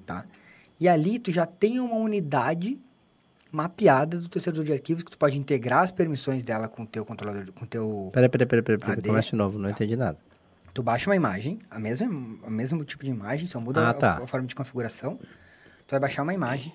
[0.04, 0.26] tá?
[0.80, 2.82] E ali tu já tem uma unidade
[3.52, 6.88] mapeada do teu servidor de arquivos que tu pode integrar as permissões dela com o
[6.88, 9.04] teu controlador, com o teu Peraí, peraí, peraí, peraí, peraí.
[9.04, 9.76] começa de novo, não tá.
[9.76, 10.17] entendi nada.
[10.74, 14.13] Tu baixa uma imagem, a mesma, o mesmo tipo de imagem, só muda ah, tá.
[14.13, 15.19] a, a forma de configuração.
[15.86, 16.74] Tu vai baixar uma imagem.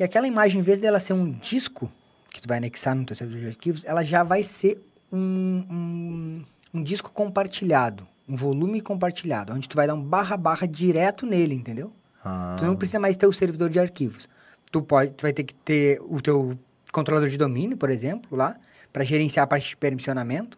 [0.00, 1.92] E aquela imagem, em vez dela ser um disco,
[2.28, 6.44] que tu vai anexar no teu servidor de arquivos, ela já vai ser um, um,
[6.74, 11.54] um disco compartilhado, um volume compartilhado, onde tu vai dar um barra barra direto nele,
[11.54, 11.92] entendeu?
[12.24, 12.54] Ah.
[12.56, 14.28] Tu não precisa mais ter o servidor de arquivos.
[14.70, 16.56] Tu, pode, tu vai ter que ter o teu
[16.92, 18.56] controlador de domínio, por exemplo, lá,
[18.92, 20.56] para gerenciar a parte de permissionamento.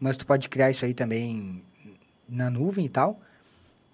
[0.00, 1.62] Mas tu pode criar isso aí também
[2.28, 3.20] na nuvem e tal.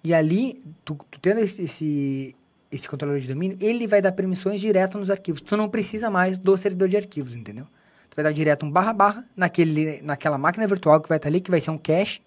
[0.03, 2.35] E ali, tu, tu tendo esse,
[2.71, 5.41] esse controlador de domínio, ele vai dar permissões direto nos arquivos.
[5.41, 7.65] Tu não precisa mais do servidor de arquivos, entendeu?
[8.09, 11.39] Tu vai dar direto um barra barra naquele, naquela máquina virtual que vai estar ali,
[11.39, 12.19] que vai ser um cache.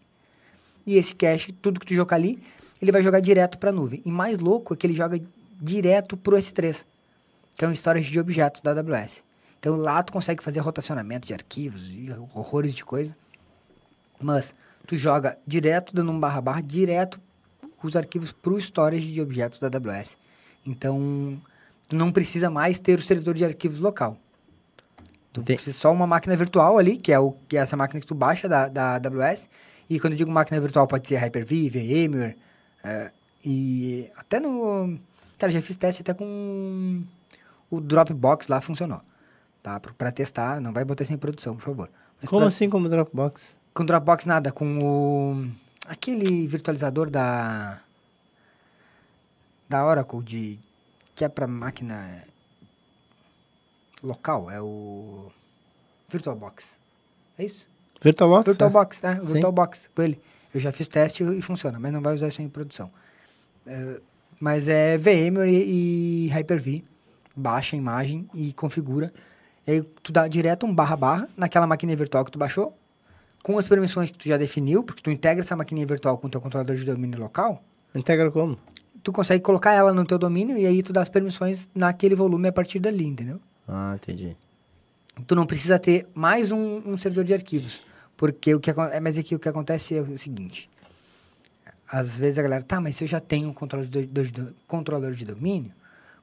[0.86, 2.40] E esse cache, tudo que tu jogar ali,
[2.80, 4.00] ele vai jogar direto para a nuvem.
[4.04, 5.20] E mais louco é que ele joga
[5.60, 6.84] direto para o S3,
[7.56, 9.22] que é um storage de objetos da AWS.
[9.58, 13.16] Então lá tu consegue fazer rotacionamento de arquivos e horrores de coisa.
[14.20, 14.54] Mas
[14.86, 17.20] tu joga direto, dando um barra barra, direto
[17.82, 20.16] os arquivos para o storage de objetos da AWS.
[20.66, 21.40] Então,
[21.88, 24.18] tu não precisa mais ter o servidor de arquivos local.
[25.32, 28.06] Tu precisa só uma máquina virtual ali, que é, o, que é essa máquina que
[28.06, 29.48] tu baixa da, da AWS.
[29.88, 32.36] E quando eu digo máquina virtual, pode ser Hyper-V, VMware,
[32.82, 33.12] é,
[33.44, 34.98] e até no...
[35.38, 37.02] Cara, já fiz teste até com
[37.70, 39.00] o Dropbox lá, funcionou.
[39.62, 39.78] Tá?
[39.78, 41.90] Pra testar, não vai botar isso em produção, por favor.
[42.20, 42.48] Mas como pra...
[42.48, 43.54] assim como Dropbox?
[43.74, 45.48] Com Dropbox nada, com o...
[45.86, 47.80] Aquele virtualizador da
[49.68, 50.58] da Oracle de
[51.14, 52.22] que é para máquina
[54.02, 55.30] local, é o
[56.08, 56.76] VirtualBox.
[57.38, 57.66] É isso?
[58.00, 58.46] VirtualBox?
[58.46, 59.14] VirtualBox, é.
[59.14, 59.20] né?
[59.22, 60.20] VirtualBox, com ele.
[60.54, 62.90] Eu já fiz teste e funciona, mas não vai usar isso em produção.
[63.66, 64.00] É,
[64.40, 66.84] mas é VMware e, e Hyper-V.
[67.34, 69.12] Baixa a imagem e configura.
[69.66, 72.76] E aí tu dá direto um barra barra naquela máquina virtual que tu baixou,
[73.42, 76.30] com as permissões que tu já definiu, porque tu integra essa máquina virtual com o
[76.30, 77.62] teu controlador de domínio local.
[77.94, 78.58] Integra como?
[79.06, 82.48] tu consegue colocar ela no teu domínio e aí tu dá as permissões naquele volume
[82.48, 83.40] a partir dali, entendeu?
[83.68, 84.36] Ah, entendi.
[85.28, 87.80] Tu não precisa ter mais um, um servidor de arquivos.
[88.16, 90.70] Porque o que é, mas aqui o que acontece é o seguinte.
[91.88, 95.12] Às vezes a galera, tá, mas se eu já tenho um controlador de, de, controlador
[95.12, 95.72] de domínio,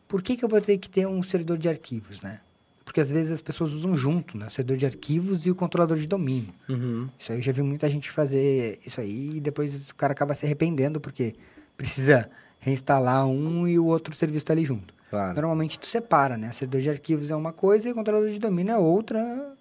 [0.07, 2.41] por que, que eu vou ter que ter um servidor de arquivos, né?
[2.83, 4.47] Porque às vezes as pessoas usam junto, né?
[4.47, 6.53] O servidor de arquivos e o controlador de domínio.
[6.67, 7.07] Uhum.
[7.17, 10.35] Isso aí eu já vi muita gente fazer isso aí e depois o cara acaba
[10.35, 11.33] se arrependendo porque
[11.77, 12.29] precisa
[12.59, 14.93] reinstalar um e o outro serviço tá ali junto.
[15.09, 15.35] Claro.
[15.35, 16.51] Normalmente tu separa, né?
[16.51, 19.57] Servidor de arquivos é uma coisa e o controlador de domínio é outra, ou,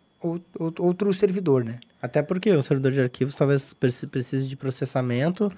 [0.79, 1.81] outro servidor, né?
[2.01, 5.53] Até porque o servidor de arquivos talvez precise de processamento,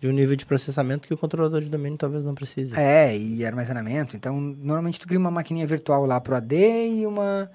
[0.00, 2.78] de um nível de processamento que o controlador de domínio talvez não precise.
[2.78, 4.16] É, e armazenamento.
[4.16, 7.50] Então, normalmente tu cria uma maquininha virtual lá pro AD e uma,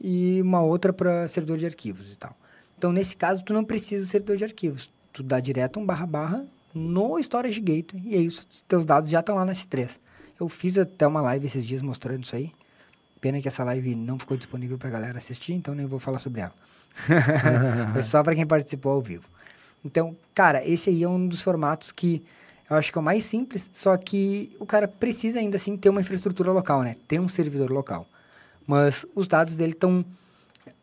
[0.00, 2.36] e uma outra para servidor de arquivos e tal.
[2.78, 4.90] Então, nesse caso, tu não precisa do servidor de arquivos.
[5.12, 8.02] Tu dá direto um barra barra no Storage Gateway.
[8.06, 9.98] E aí os teus dados já estão lá na S3.
[10.40, 12.52] Eu fiz até uma live esses dias mostrando isso aí.
[13.22, 16.18] Pena que essa live não ficou disponível para a galera assistir, então nem vou falar
[16.18, 16.54] sobre ela.
[17.92, 19.28] Foi só para quem participou ao vivo.
[19.84, 22.24] Então, cara, esse aí é um dos formatos que
[22.68, 25.88] eu acho que é o mais simples, só que o cara precisa ainda assim ter
[25.88, 26.96] uma infraestrutura local, né?
[27.06, 28.08] Ter um servidor local.
[28.66, 30.04] Mas os dados dele estão.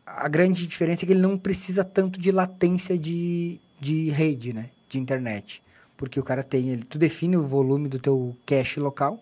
[0.06, 4.70] A grande diferença é que ele não precisa tanto de latência de, de rede, né?
[4.88, 5.62] De internet.
[5.94, 6.70] Porque o cara tem.
[6.70, 9.20] Ele, tu define o volume do teu cache local,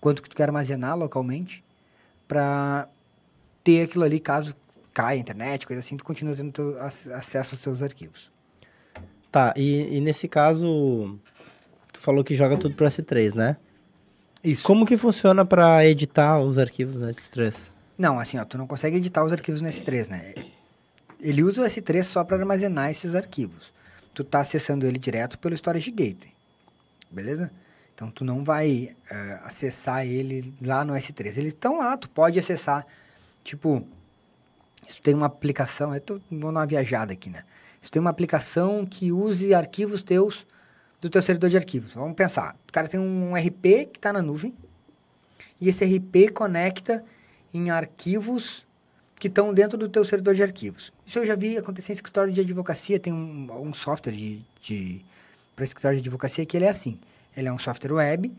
[0.00, 1.62] quanto que tu quer armazenar localmente,
[2.26, 2.88] para
[3.62, 4.54] ter aquilo ali caso
[4.92, 8.30] caia a internet, coisa assim, tu continua tendo acesso aos teus arquivos.
[9.30, 11.18] Tá, e, e nesse caso,
[11.92, 13.56] tu falou que joga tudo pro S3, né?
[14.42, 14.62] Isso.
[14.62, 17.68] Como que funciona para editar os arquivos no S3?
[17.98, 20.34] Não, assim, ó, tu não consegue editar os arquivos no S3, né?
[21.20, 23.72] Ele usa o S3 só para armazenar esses arquivos.
[24.14, 26.32] Tu tá acessando ele direto pelo Storage Gateway.
[27.10, 27.50] Beleza?
[27.96, 31.38] Então tu não vai uh, acessar ele lá no S3.
[31.38, 32.86] Eles estão lá, tu pode acessar.
[33.42, 33.88] Tipo,
[34.86, 37.42] tu tem uma aplicação, eu tô numa viajada aqui, né?
[37.80, 40.46] Tu tem uma aplicação que use arquivos teus
[41.00, 41.94] do teu servidor de arquivos.
[41.94, 42.54] Vamos pensar.
[42.68, 44.54] O cara tem um RP que está na nuvem.
[45.58, 47.02] E esse RP conecta
[47.54, 48.66] em arquivos
[49.18, 50.92] que estão dentro do teu servidor de arquivos.
[51.06, 55.02] Isso eu já vi acontecer em escritório de advocacia, tem um, um software de, de
[55.54, 57.00] para escritório de advocacia que ele é assim.
[57.36, 58.32] Ele é um software web,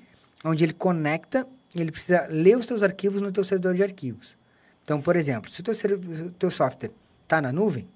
[0.43, 4.35] onde ele conecta e ele precisa ler os teus arquivos no teu servidor de arquivos.
[4.83, 5.75] Então, por exemplo, se o teu,
[6.39, 6.91] teu software
[7.23, 7.87] está na nuvem,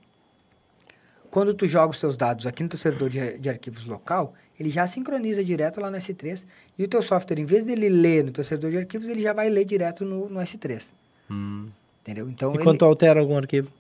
[1.32, 4.70] quando tu joga os teus dados aqui no teu servidor de, de, arquivos local, ele
[4.70, 6.46] já sincroniza direto lá no S3
[6.78, 9.32] e o teu software, em vez dele ler no teu servidor de arquivos, ele já
[9.32, 10.92] vai ler direto no, no S3.
[11.30, 11.70] Hum.
[12.02, 12.30] Entendeu?
[12.30, 12.64] Então, e ele...
[12.64, 13.72] quanto altera algum arquivo?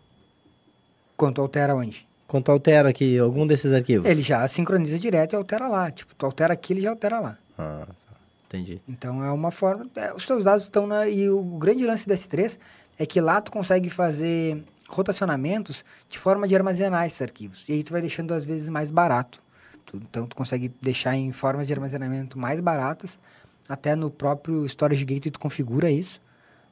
[1.17, 2.07] Quanto altera onde?
[2.31, 4.09] Quanto altera aqui algum desses arquivos?
[4.09, 5.91] Ele já sincroniza direto e altera lá.
[5.91, 7.37] Tipo, tu altera aqui, ele já altera lá.
[7.59, 8.15] Ah, tá.
[8.45, 8.81] entendi.
[8.87, 9.85] Então é uma forma.
[9.97, 11.09] É, os teus dados estão na.
[11.09, 12.57] E o grande lance do S3
[12.97, 17.65] é que lá tu consegue fazer rotacionamentos de forma de armazenar esses arquivos.
[17.67, 19.43] E aí tu vai deixando às vezes mais barato.
[19.85, 23.19] Tu, então tu consegue deixar em formas de armazenamento mais baratas.
[23.67, 26.21] Até no próprio Storage Gateway tu configura isso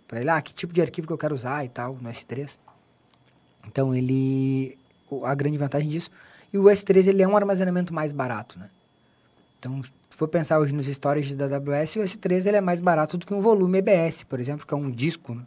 [0.08, 2.58] para ele, ah, que tipo de arquivo que eu quero usar e tal, no S3.
[3.68, 4.79] Então ele,
[5.24, 6.10] a grande vantagem disso,
[6.52, 8.70] e o S3 ele é um armazenamento mais barato, né?
[9.60, 13.18] Então, se for pensar hoje nos storages da AWS, o S3 ele é mais barato
[13.18, 15.46] do que um volume EBS, por exemplo, que é um disco, né?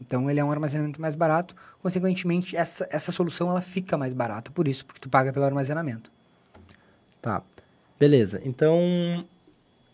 [0.00, 4.50] Então ele é um armazenamento mais barato, consequentemente essa, essa solução ela fica mais barata,
[4.50, 6.10] por isso, porque tu paga pelo armazenamento.
[7.20, 7.42] Tá.
[7.98, 8.40] Beleza.
[8.44, 9.26] Então,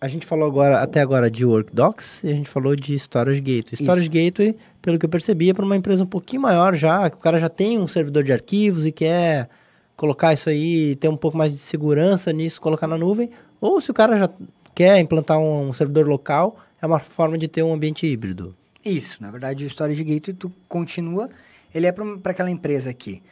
[0.04, 3.74] a gente falou agora, até agora de Workdocs e a gente falou de Storage Gateway.
[3.74, 4.10] Storage Isso.
[4.10, 7.20] Gateway, pelo que eu percebi, é para uma empresa um pouquinho maior já, que o
[7.20, 9.48] cara já tem um servidor de arquivos e quer
[9.96, 13.30] colocar isso aí, ter um pouco mais de segurança nisso, colocar na nuvem.
[13.62, 14.28] Ou se o cara já
[14.74, 18.54] quer implantar um, um servidor local, é uma forma de ter um ambiente híbrido.
[18.84, 21.30] Isso, na verdade o Storage Gateway tu continua,
[21.74, 23.22] ele é para aquela empresa aqui.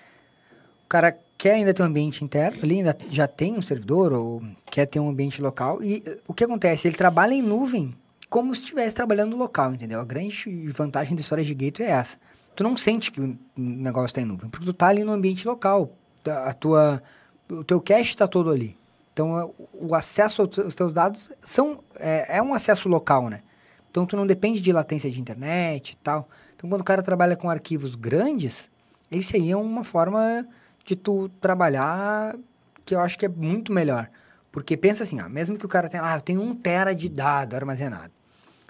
[0.87, 4.40] O cara quer ainda ter um ambiente interno, ele ainda já tem um servidor ou
[4.70, 5.83] quer ter um ambiente local.
[5.83, 6.87] E eh, o que acontece?
[6.87, 7.92] Ele trabalha em nuvem
[8.31, 9.98] como se estivesse trabalhando local, entendeu?
[9.98, 12.16] A grande vantagem do Storage Gateway é essa.
[12.55, 15.44] Tu não sente que o negócio está em nuvem, porque tu está ali no ambiente
[15.44, 15.90] local.
[16.24, 17.02] A tua,
[17.50, 18.78] o teu cache está todo ali.
[19.12, 23.42] Então, o acesso aos teus dados são, é, é um acesso local, né?
[23.90, 26.28] Então, tu não depende de latência de internet e tal.
[26.55, 28.70] Então, quando o cara trabalha com arquivos grandes,
[29.11, 30.46] esse aí é uma forma
[30.85, 32.37] de tu trabalhar
[32.85, 34.09] que eu acho que é muito melhor.
[34.51, 37.09] Porque pensa assim, ó, mesmo que o cara tenha, ah, eu tenho um tera de
[37.09, 38.12] dado armazenado.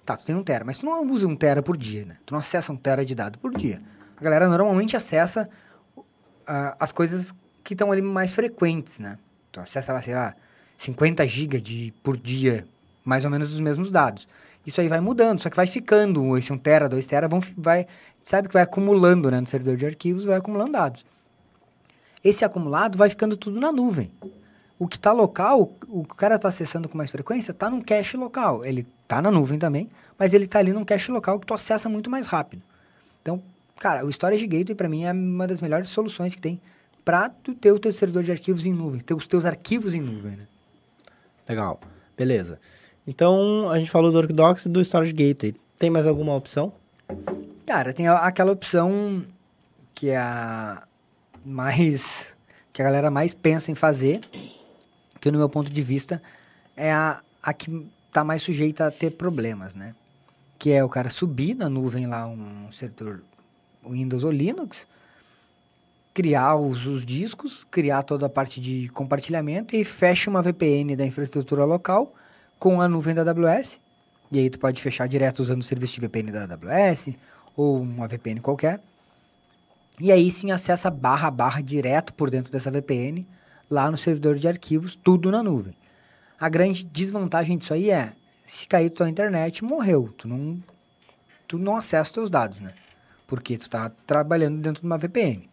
[0.05, 2.17] Tá, tu tem um tera, mas tu não usa um tera por dia, né?
[2.27, 3.81] Tu não acessa um tera de dado por dia.
[4.17, 5.49] A galera normalmente acessa
[5.97, 7.33] uh, as coisas
[7.65, 9.19] que estão ali mais frequentes, né?
[9.51, 10.35] Tu acessa, sei lá,
[10.77, 12.67] 50 GB de, por dia,
[13.05, 14.27] mais ou menos os mesmos dados.
[14.67, 17.87] Isso aí vai mudando, só que vai ficando, esse 1 tera, 2 tera, vão, vai,
[18.23, 21.05] sabe que vai acumulando, né, no servidor de arquivos, vai acumulando dados
[22.25, 24.11] esse acumulado vai ficando tudo na nuvem.
[24.79, 27.81] O que está local, o que o cara está acessando com mais frequência, está num
[27.81, 28.65] cache local.
[28.65, 31.89] Ele está na nuvem também, mas ele está ali num cache local que tu acessa
[31.89, 32.63] muito mais rápido.
[33.21, 33.41] Então,
[33.79, 36.61] cara, o Storage Gateway para mim é uma das melhores soluções que tem
[37.05, 40.01] para tu ter o teu servidor de arquivos em nuvem, ter os teus arquivos em
[40.01, 40.47] nuvem, né?
[41.49, 41.81] Legal,
[42.17, 42.61] beleza.
[43.07, 45.55] Então, a gente falou do Orthodox e do Storage Gateway.
[45.77, 46.73] Tem mais alguma opção?
[47.67, 49.25] Cara, tem aquela opção
[49.95, 50.85] que é a
[51.45, 52.35] mais
[52.73, 54.21] que a galera mais pensa em fazer,
[55.21, 56.23] que no meu ponto de vista
[56.77, 59.95] é a, a que está mais sujeita a ter problemas, né?
[60.59, 63.23] Que é o cara subir na nuvem lá um servidor
[63.85, 64.87] Windows ou Linux,
[66.15, 71.07] criar os, os discos, criar toda a parte de compartilhamento e fecha uma VPN da
[71.07, 72.15] infraestrutura local
[72.59, 73.79] com a nuvem da AWS.
[74.31, 77.11] E aí tu pode fechar direto usando o serviço de VPN da AWS
[77.57, 78.81] ou uma VPN qualquer
[80.01, 83.27] E aí sim acessa barra a barra direto por dentro dessa VPN,
[83.71, 85.77] lá no servidor de arquivos, tudo na nuvem.
[86.41, 88.13] A grande desvantagem disso aí é,
[88.45, 90.13] se cair tua internet, morreu.
[90.17, 90.63] Tu não,
[91.47, 92.75] tu não acessa os teus dados, né?
[93.27, 95.49] Porque tu tá trabalhando dentro de uma VPN.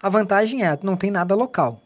[0.00, 1.80] A vantagem é, tu não tem nada local.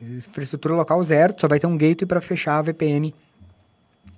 [0.00, 3.14] Infraestrutura local zero, tu só vai ter um gateway para fechar a VPN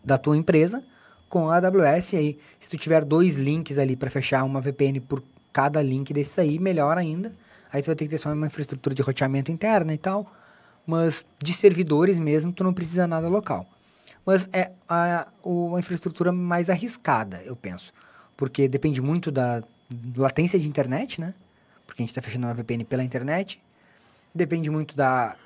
[0.02, 0.82] da tua empresa
[1.28, 2.14] com a AWS.
[2.14, 5.22] E aí, se tu tiver dois links ali para fechar uma VPN por
[5.56, 7.34] cada link desse aí, melhor ainda.
[7.72, 10.30] Aí tu vai ter que ter só uma infraestrutura de roteamento interna e tal.
[10.86, 13.66] Mas de servidores mesmo, tu não precisa nada local.
[14.26, 17.90] Mas é a, uma infraestrutura mais arriscada, eu penso.
[18.36, 19.62] Porque depende muito da
[20.14, 21.32] latência de internet, né?
[21.86, 23.58] Porque a gente está fechando uma VPN pela internet.
[24.34, 25.38] Depende muito da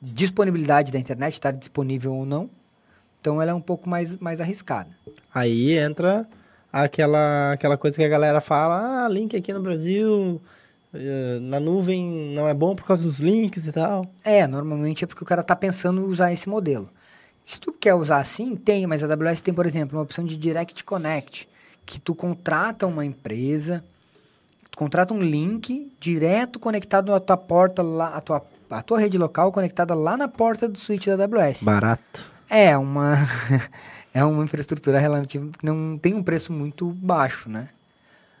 [0.00, 2.48] disponibilidade da internet, estar disponível ou não.
[3.20, 4.88] Então ela é um pouco mais, mais arriscada.
[5.34, 6.26] Aí entra
[6.82, 10.42] aquela, aquela coisa que a galera fala, ah, link aqui no Brasil,
[10.92, 14.04] eh, na nuvem não é bom por causa dos links e tal.
[14.24, 16.90] É, normalmente é porque o cara está pensando em usar esse modelo.
[17.44, 20.36] Se tu quer usar assim, tem, mas a AWS tem, por exemplo, uma opção de
[20.36, 21.48] Direct Connect,
[21.86, 23.84] que tu contrata uma empresa,
[24.68, 29.16] tu contrata um link direto conectado à tua porta lá, a tua, a tua rede
[29.16, 31.62] local conectada lá na porta do switch da AWS.
[31.62, 32.34] Barato.
[32.50, 33.18] É uma
[34.14, 37.68] é uma infraestrutura relativa que não tem um preço muito baixo, né?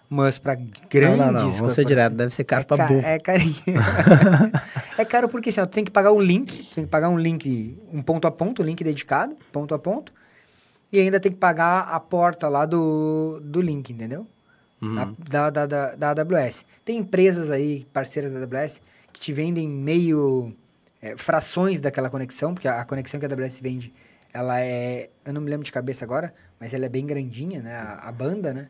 [0.08, 1.50] Mas para grandes Não, não, não.
[1.50, 3.00] Vamos ser direto, deve ser caro é, pra ca burro.
[3.04, 3.54] é carinho.
[4.96, 7.08] é caro porque assim, ó, tu tem que pagar o link, tu tem que pagar
[7.08, 10.12] um link, um ponto a ponto, um link dedicado, ponto a ponto,
[10.92, 14.24] e ainda tem que pagar a porta lá do, do link, entendeu?
[14.80, 15.16] Uhum.
[15.18, 16.64] Da, da, da, da AWS.
[16.84, 18.80] Tem empresas aí, parceiras da AWS,
[19.12, 20.54] que te vendem meio
[21.02, 23.92] é, frações daquela conexão, porque a, a conexão que a AWS vende,
[24.34, 27.74] ela é, eu não me lembro de cabeça agora, mas ela é bem grandinha, né,
[27.76, 28.68] a, a banda, né?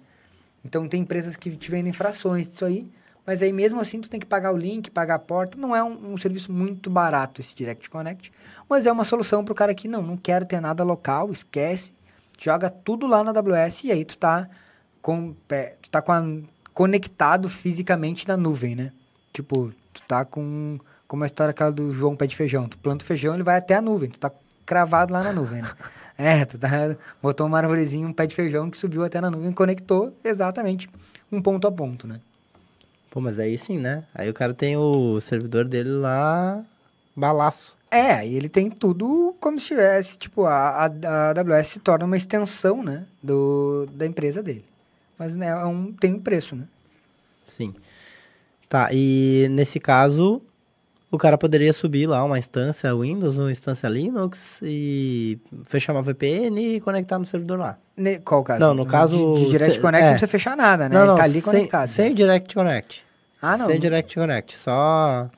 [0.65, 2.89] Então tem empresas que te vendem frações disso aí,
[3.27, 5.59] mas aí mesmo assim tu tem que pagar o link, pagar a porta.
[5.59, 8.33] Não é um, um serviço muito barato esse Direct Connect,
[8.69, 11.95] mas é uma solução para o cara que não, não quero ter nada local, esquece,
[12.39, 14.49] joga tudo lá na AWS e aí tu tá
[15.03, 16.25] com, é, tu tá com a-
[16.73, 18.93] conectado fisicamente na nuvem, né?
[19.33, 22.69] Tipo, tu tá com como a história aquela do João Pé de Feijão.
[22.69, 24.11] Tu planta o feijão, ele vai até a nuvem.
[24.11, 24.31] Tu tá
[24.65, 25.73] cravado lá na nuvem, né?
[26.17, 26.69] É, tu tá,
[27.21, 30.89] botou uma arvorezinha, um pé de feijão que subiu até na nuvem e conectou exatamente
[31.33, 32.21] um ponto a ponto, né?
[33.11, 34.05] Pô, mas aí sim, né?
[34.15, 36.65] Aí o cara tem o servidor dele lá,
[37.17, 37.77] balaço.
[37.91, 42.05] É, aí ele tem tudo como se tivesse, tipo, a, a, a AWS se torna
[42.05, 44.65] uma extensão, né, do, da empresa dele.
[45.17, 46.65] Mas né, é um, tem um preço, né?
[47.47, 47.73] Sim.
[48.69, 50.43] Tá, e nesse caso,
[51.15, 56.77] o cara poderia subir lá uma instância Windows, uma instância Linux e fechar uma VPN
[56.77, 57.79] e conectar no servidor lá.
[57.97, 58.61] Ne- qual o caso?
[58.61, 60.07] Não, no caso, De, de Direct cê- Connect é.
[60.07, 60.95] não precisa fechar nada, né?
[60.99, 61.87] Não, não, tá ali sem, conectado.
[61.87, 63.05] sem o Direct Connect.
[63.41, 63.67] ah, não.
[63.67, 65.29] Sem Direct Connect, só,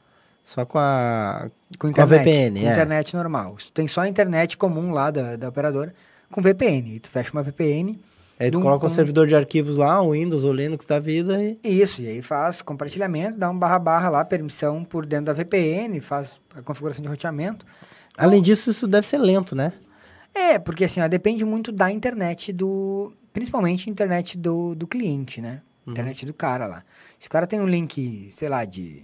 [0.44, 1.48] só com a...
[1.78, 2.24] com com a internet.
[2.24, 2.72] VPN, com é.
[2.72, 3.56] internet normal.
[3.58, 5.94] Se tu tem só a internet comum lá da, da operadora,
[6.30, 6.98] com VPN.
[7.00, 7.98] Tu fecha uma VPN.
[8.38, 11.58] Aí tu coloca um servidor de arquivos lá, o Windows ou Linux da vida e...
[11.64, 16.00] Isso, e aí faz compartilhamento, dá um barra barra lá, permissão por dentro da VPN,
[16.00, 17.64] faz a configuração de roteamento.
[18.16, 19.72] Além disso, isso deve ser lento, né?
[20.34, 23.12] É, porque assim, ó, depende muito da internet do.
[23.32, 25.62] Principalmente internet do, do cliente, né?
[25.86, 26.82] Internet do cara lá.
[27.18, 29.02] Se o cara tem um link, sei lá, de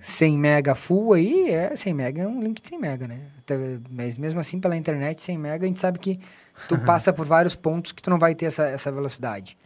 [0.00, 3.20] 100 mega full aí, é 100 mega é um link de 100 mega, né?
[3.38, 6.20] Até- mas mesmo assim, pela internet, 100 mega, a gente sabe que
[6.68, 9.56] tu passa por vários pontos que tu não vai ter essa, essa velocidade.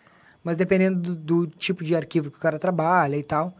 [0.44, 3.56] Mas dependendo do, do tipo de arquivo que o cara trabalha e tal,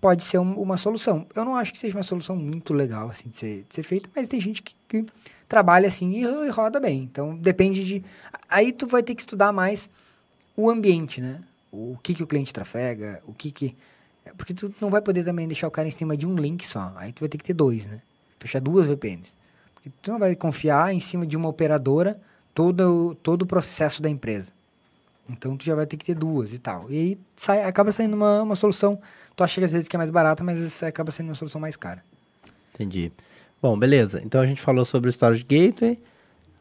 [0.00, 1.26] pode ser um- uma solução.
[1.34, 4.08] Eu não acho que seja uma solução muito legal, assim, de ser, de ser feita,
[4.14, 5.06] mas tem gente que, que
[5.48, 7.02] trabalha assim e, e roda bem.
[7.02, 8.04] Então, depende de...
[8.48, 9.90] Aí tu vai ter que estudar mais
[10.56, 11.40] o ambiente, né?
[11.70, 13.76] O que, que o cliente trafega, o que que...
[14.24, 16.66] é, Porque tu não vai poder também deixar o cara em cima de um link
[16.66, 16.92] só.
[16.96, 18.00] Aí tu vai ter que ter dois, né?
[18.38, 19.34] Fechar duas VPNs.
[19.74, 22.20] Porque tu não vai confiar em cima de uma operadora
[22.54, 24.52] todo, todo o processo da empresa.
[25.28, 26.90] Então tu já vai ter que ter duas e tal.
[26.90, 29.00] E aí sai, acaba saindo uma, uma solução.
[29.34, 31.76] Tu acha que às vezes que é mais barata, mas acaba sendo uma solução mais
[31.76, 32.04] cara.
[32.74, 33.12] Entendi.
[33.60, 34.20] Bom, beleza.
[34.24, 35.98] Então a gente falou sobre o Storage Gateway,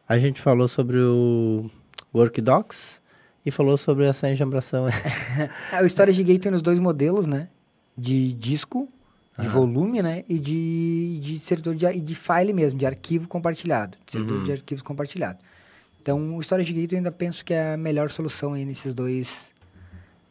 [0.08, 1.70] a gente falou sobre o
[2.14, 3.02] Workdocs
[3.46, 4.86] e falou sobre essa enjambração.
[5.72, 7.50] É, o Storage Gateway nos dois modelos, né?
[7.98, 8.88] De disco,
[9.40, 10.24] de volume, né?
[10.30, 13.98] E de, de servidor de, de file mesmo, de arquivo compartilhado.
[14.06, 15.40] de Servidor de arquivos compartilhado.
[16.02, 19.46] Então, o Storage Gateway eu ainda penso que é a melhor solução aí nesses dois,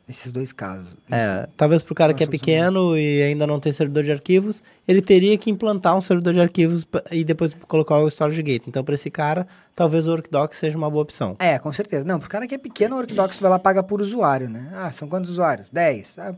[0.07, 0.89] nesses dois casos.
[1.09, 4.63] É, talvez para o cara que é pequeno e ainda não tem servidor de arquivos,
[4.87, 8.67] ele teria que implantar um servidor de arquivos e depois colocar o storage gate.
[8.67, 9.47] Então, para esse cara,
[9.77, 11.37] talvez o Workdocs seja uma boa opção.
[11.39, 12.05] É, com certeza.
[12.05, 14.73] Não, pro cara que é pequeno, o Workdocs vai lá paga por usuário, né?
[14.75, 15.69] Ah, são quantos usuários?
[15.71, 16.19] 10.
[16.19, 16.35] Ah,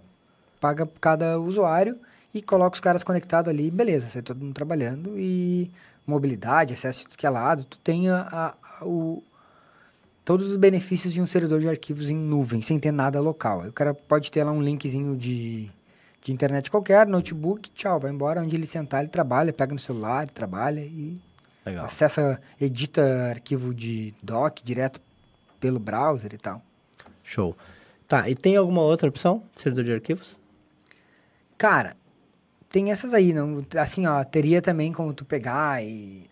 [0.61, 1.99] paga por cada usuário
[2.35, 5.71] e coloca os caras conectados ali, beleza, sai todo mundo trabalhando e
[6.07, 8.21] mobilidade, acesso de tudo que é lado, tu tem a,
[8.81, 9.23] a- o,
[10.25, 13.63] todos os benefícios de um servidor de arquivos em nuvem, sem ter nada local.
[13.63, 15.71] Aí o cara pode ter lá um linkzinho de,
[16.23, 20.29] de internet qualquer, notebook, tchau, vai embora, onde ele sentar, ele trabalha, pega no celular,
[20.29, 21.21] trabalha e
[21.65, 21.85] Legal.
[21.85, 25.01] acessa, edita arquivo de doc direto
[25.61, 26.61] pelo browser e tal.
[27.23, 27.57] Show.
[28.09, 30.37] Tá, e tem alguma outra opção de servidor de arquivos?
[31.57, 31.97] Cara,
[32.73, 36.29] tem essas aí, não, assim, ó, teria também como tu pegar e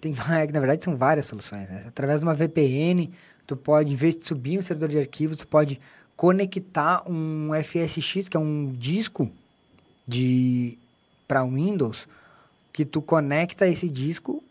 [0.00, 0.14] tem,
[0.52, 1.84] na verdade são várias soluções, né?
[1.88, 3.10] Através de uma VPN,
[3.46, 5.80] tu pode, em vez de subir um servidor de arquivos, tu pode
[6.16, 9.30] conectar um FSX, que é um disco
[10.06, 10.78] de
[11.26, 12.06] para Windows,
[12.72, 14.42] que tu conecta esse disco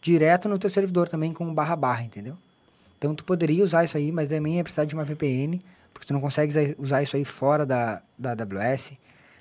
[0.00, 2.36] direto no teu servidor também com barra barra, entendeu?
[2.96, 5.60] Então tu poderia usar isso aí, mas também é precisar de uma VPN,
[5.92, 8.92] porque tu não consegue usar isso aí fora da, da AWS.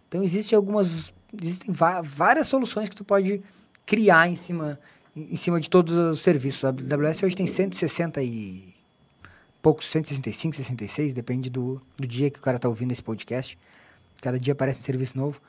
[0.07, 3.41] Então existem algumas, existem várias soluções que tu pode
[3.85, 4.79] criar em cima,
[5.15, 6.63] em cima de todos os serviços.
[6.65, 8.73] A AWS hoje tem 160 e
[9.61, 13.57] poucos, 165, 66, depende do, do dia que o cara tá ouvindo esse podcast.
[14.21, 15.41] Cada dia aparece um serviço novo.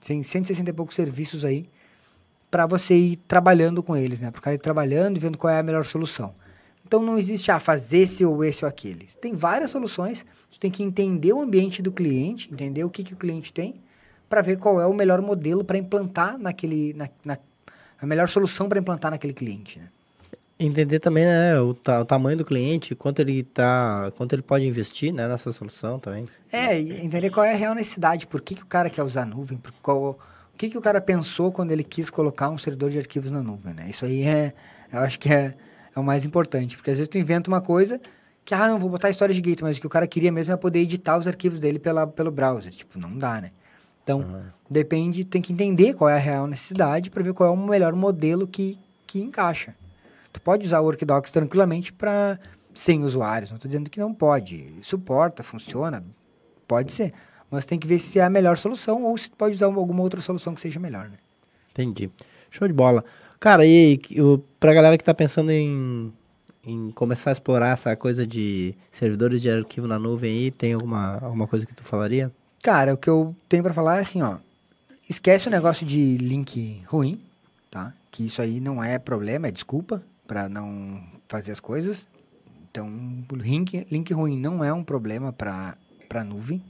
[0.00, 1.68] Tem 160 e poucos serviços aí
[2.50, 4.30] para você ir trabalhando com eles, né?
[4.30, 6.34] Para o cara ir trabalhando e vendo qual é a melhor solução.
[6.84, 9.06] Então não existe, ah, fazer esse ou esse ou aquele.
[9.20, 13.14] Tem várias soluções, você tem que entender o ambiente do cliente, entender o que, que
[13.14, 13.80] o cliente tem,
[14.30, 17.38] para ver qual é o melhor modelo para implantar naquele, na, na-
[18.00, 19.90] a melhor solução para implantar naquele cliente, né?
[20.58, 24.66] Entender também né, o, ta- o tamanho do cliente, quanto ele tá, quanto ele pode
[24.66, 26.28] investir né, nessa solução também.
[26.52, 29.26] É, entender qual é a real necessidade, por que, que o cara quer usar a
[29.26, 30.18] nuvem, por qual,
[30.54, 33.42] o que, que o cara pensou quando ele quis colocar um servidor de arquivos na
[33.42, 33.88] nuvem, né?
[33.88, 34.52] Isso aí é,
[34.92, 35.54] eu acho que é,
[35.96, 38.00] é o mais importante, porque às vezes tu inventa uma coisa
[38.44, 40.56] que, ah, não, vou botar storage gate, mas o que o cara queria mesmo é
[40.58, 43.52] poder editar os arquivos dele pela, pelo browser, tipo, não dá, né?
[44.02, 47.56] Então, depende, tem que entender qual é a real necessidade para ver qual é o
[47.56, 49.74] melhor modelo que, que encaixa.
[50.32, 52.38] Tu pode usar o Workdocs tranquilamente para
[52.74, 54.74] 100 usuários, não estou dizendo que não pode.
[54.82, 56.04] Suporta, funciona,
[56.66, 57.12] pode ser.
[57.50, 60.02] Mas tem que ver se é a melhor solução ou se tu pode usar alguma
[60.02, 61.18] outra solução que seja melhor, né?
[61.72, 62.10] Entendi.
[62.50, 63.04] Show de bola.
[63.40, 66.12] Cara, e o, pra galera que tá pensando em,
[66.64, 71.18] em começar a explorar essa coisa de servidores de arquivo na nuvem aí, tem alguma,
[71.20, 72.30] alguma coisa que tu falaria?
[72.62, 74.36] Cara, o que eu tenho para falar é assim, ó.
[75.08, 77.20] Esquece o negócio de link ruim,
[77.70, 77.92] tá?
[78.10, 82.06] Que isso aí não é problema, é desculpa para não fazer as coisas.
[82.70, 82.88] Então,
[83.32, 85.76] link, link ruim não é um problema para
[86.08, 86.62] para nuvem.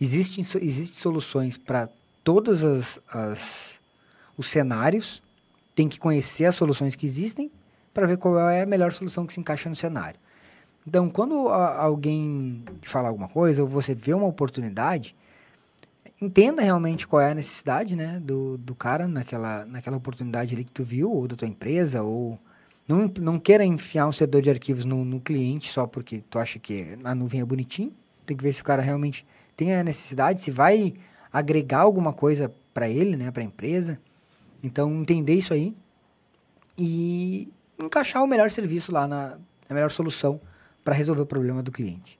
[0.00, 1.88] Existem existem soluções para
[2.22, 3.80] todos as, as-
[4.36, 5.22] os cenários.
[5.74, 7.50] Tem que conhecer as soluções que existem
[7.92, 10.18] para ver qual é a melhor solução que se encaixa no cenário.
[10.86, 15.16] Então, quando alguém fala alguma coisa ou você vê uma oportunidade,
[16.20, 20.72] entenda realmente qual é a necessidade, né, do, do cara naquela, naquela oportunidade ali que
[20.72, 22.38] tu viu, ou da tua empresa, ou
[22.86, 26.58] não, não queira enfiar um servidor de arquivos no, no cliente só porque tu acha
[26.58, 27.92] que a nuvem é bonitinho.
[28.26, 29.26] Tem que ver se o cara realmente
[29.56, 30.94] tem a necessidade, se vai
[31.32, 33.98] agregar alguma coisa para ele, né, para a empresa.
[34.62, 35.74] Então, entender isso aí
[36.76, 37.48] e
[37.78, 39.38] encaixar o melhor serviço lá na,
[39.68, 40.40] na melhor solução
[40.82, 42.18] para resolver o problema do cliente.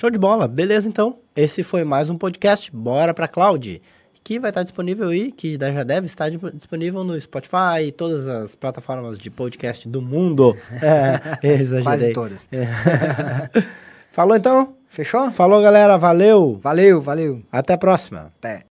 [0.00, 0.48] Show de bola.
[0.48, 1.18] Beleza, então.
[1.36, 3.82] Esse foi mais um podcast Bora pra Cloud,
[4.24, 8.26] que vai estar disponível aí, que já deve estar di- disponível no Spotify e todas
[8.26, 10.56] as plataformas de podcast do mundo.
[10.80, 11.82] É, exagerei.
[11.84, 12.48] Quase todas.
[12.50, 13.60] É.
[14.10, 14.74] Falou então?
[14.88, 15.30] Fechou?
[15.32, 15.98] Falou, galera.
[15.98, 16.58] Valeu.
[16.62, 17.42] Valeu, valeu.
[17.52, 18.32] Até a próxima.
[18.38, 18.69] Até.